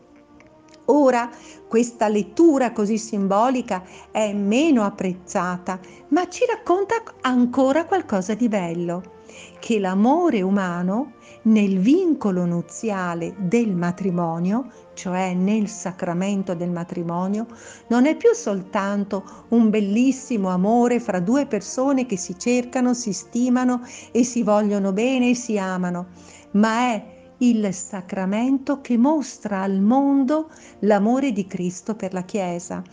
Ora 0.87 1.31
questa 1.69 2.09
lettura 2.09 2.73
così 2.73 2.99
simbolica 2.99 3.85
è 4.11 4.33
meno 4.33 4.83
apprezzata, 4.83 5.79
ma 6.09 6.29
ci 6.29 6.45
racconta 6.47 7.03
ancora 7.21 7.85
qualcosa 7.87 8.35
di 8.35 8.49
bello, 8.49 9.21
che 9.61 9.79
l'amore 9.79 10.43
umano 10.43 11.13
nel 11.45 11.79
vincolo 11.79 12.45
nuziale 12.45 13.35
del 13.39 13.75
matrimonio, 13.75 14.71
cioè 14.95 15.35
nel 15.35 15.69
sacramento 15.69 16.55
del 16.55 16.71
matrimonio, 16.71 17.47
non 17.89 18.07
è 18.07 18.17
più 18.17 18.33
soltanto 18.35 19.47
un 19.49 19.71
bellissimo 19.71 20.51
amore 20.51 21.01
fra 21.01 21.21
due 21.21 21.47
persone 21.47 22.07
che 22.07 22.17
si 22.17 22.39
cercano, 22.39 22.93
si 22.93 23.13
stimano 23.13 23.83
e 24.11 24.25
si 24.25 24.43
vogliono 24.43 24.93
bene 24.93 25.31
e 25.31 25.35
si 25.35 25.59
amano, 25.59 26.09
ma 26.53 26.93
è 26.93 27.21
il 27.43 27.75
sacramento 27.75 28.81
che 28.81 28.97
mostra 28.97 29.63
al 29.63 29.81
mondo 29.81 30.49
l'amore 30.81 31.33
di 31.33 31.49
Cristo 31.49 31.97
per 31.97 32.13
la 32.13 32.23
Chiesa. 32.23 32.85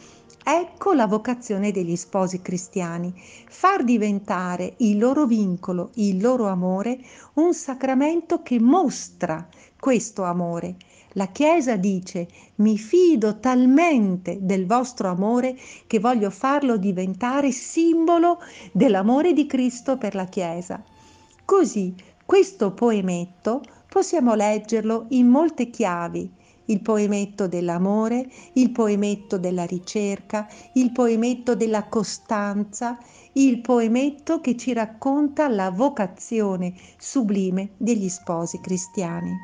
Ecco 0.44 0.94
la 0.94 1.06
vocazione 1.06 1.72
degli 1.72 1.96
sposi 1.96 2.42
cristiani, 2.42 3.14
far 3.48 3.84
diventare 3.84 4.74
il 4.78 4.98
loro 4.98 5.28
vincolo, 5.28 5.92
il 5.96 6.20
loro 6.20 6.48
amore, 6.48 7.00
un 7.34 7.54
sacramento 7.54 8.42
che 8.42 8.60
mostra 8.60 9.48
questo 9.80 10.24
amore. 10.24 10.78
La 11.14 11.28
Chiesa 11.28 11.76
dice, 11.76 12.28
mi 12.56 12.80
fido 12.80 13.40
talmente 13.40 14.40
del 14.42 14.66
vostro 14.66 15.10
amore 15.10 15.56
che 15.86 16.00
voglio 16.00 16.32
farlo 16.32 16.78
diventare 16.78 17.52
simbolo 17.52 18.40
dell'amore 18.72 19.34
di 19.34 19.46
Cristo 19.46 19.98
per 20.00 20.16
la 20.16 20.26
Chiesa. 20.26 20.84
Così 21.46 21.94
questo 22.26 22.74
poemetto 22.74 23.62
possiamo 23.90 24.36
leggerlo 24.36 25.08
in 25.10 25.28
molte 25.28 25.70
chiavi, 25.70 26.32
il 26.66 26.82
poemetto 26.82 27.48
dell'amore, 27.48 28.30
il 28.54 28.72
poemetto 28.72 29.38
della 29.38 29.66
ricerca, 29.66 30.48
il 30.74 30.92
poemetto 30.92 31.56
della 31.56 31.88
costanza, 31.88 32.98
il 33.34 33.60
poemetto 33.62 34.40
che 34.40 34.56
ci 34.56 34.74
racconta 34.74 35.48
la 35.50 35.72
vocazione 35.72 36.74
sublime 36.98 37.72
degli 37.78 38.08
sposi 38.08 38.60
cristiani. 38.60 39.36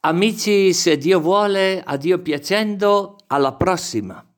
Amici, 0.00 0.72
se 0.72 0.98
Dio 0.98 1.20
vuole, 1.20 1.80
a 1.80 1.96
Dio 1.96 2.20
piacendo, 2.20 3.18
alla 3.28 3.52
prossima. 3.52 4.24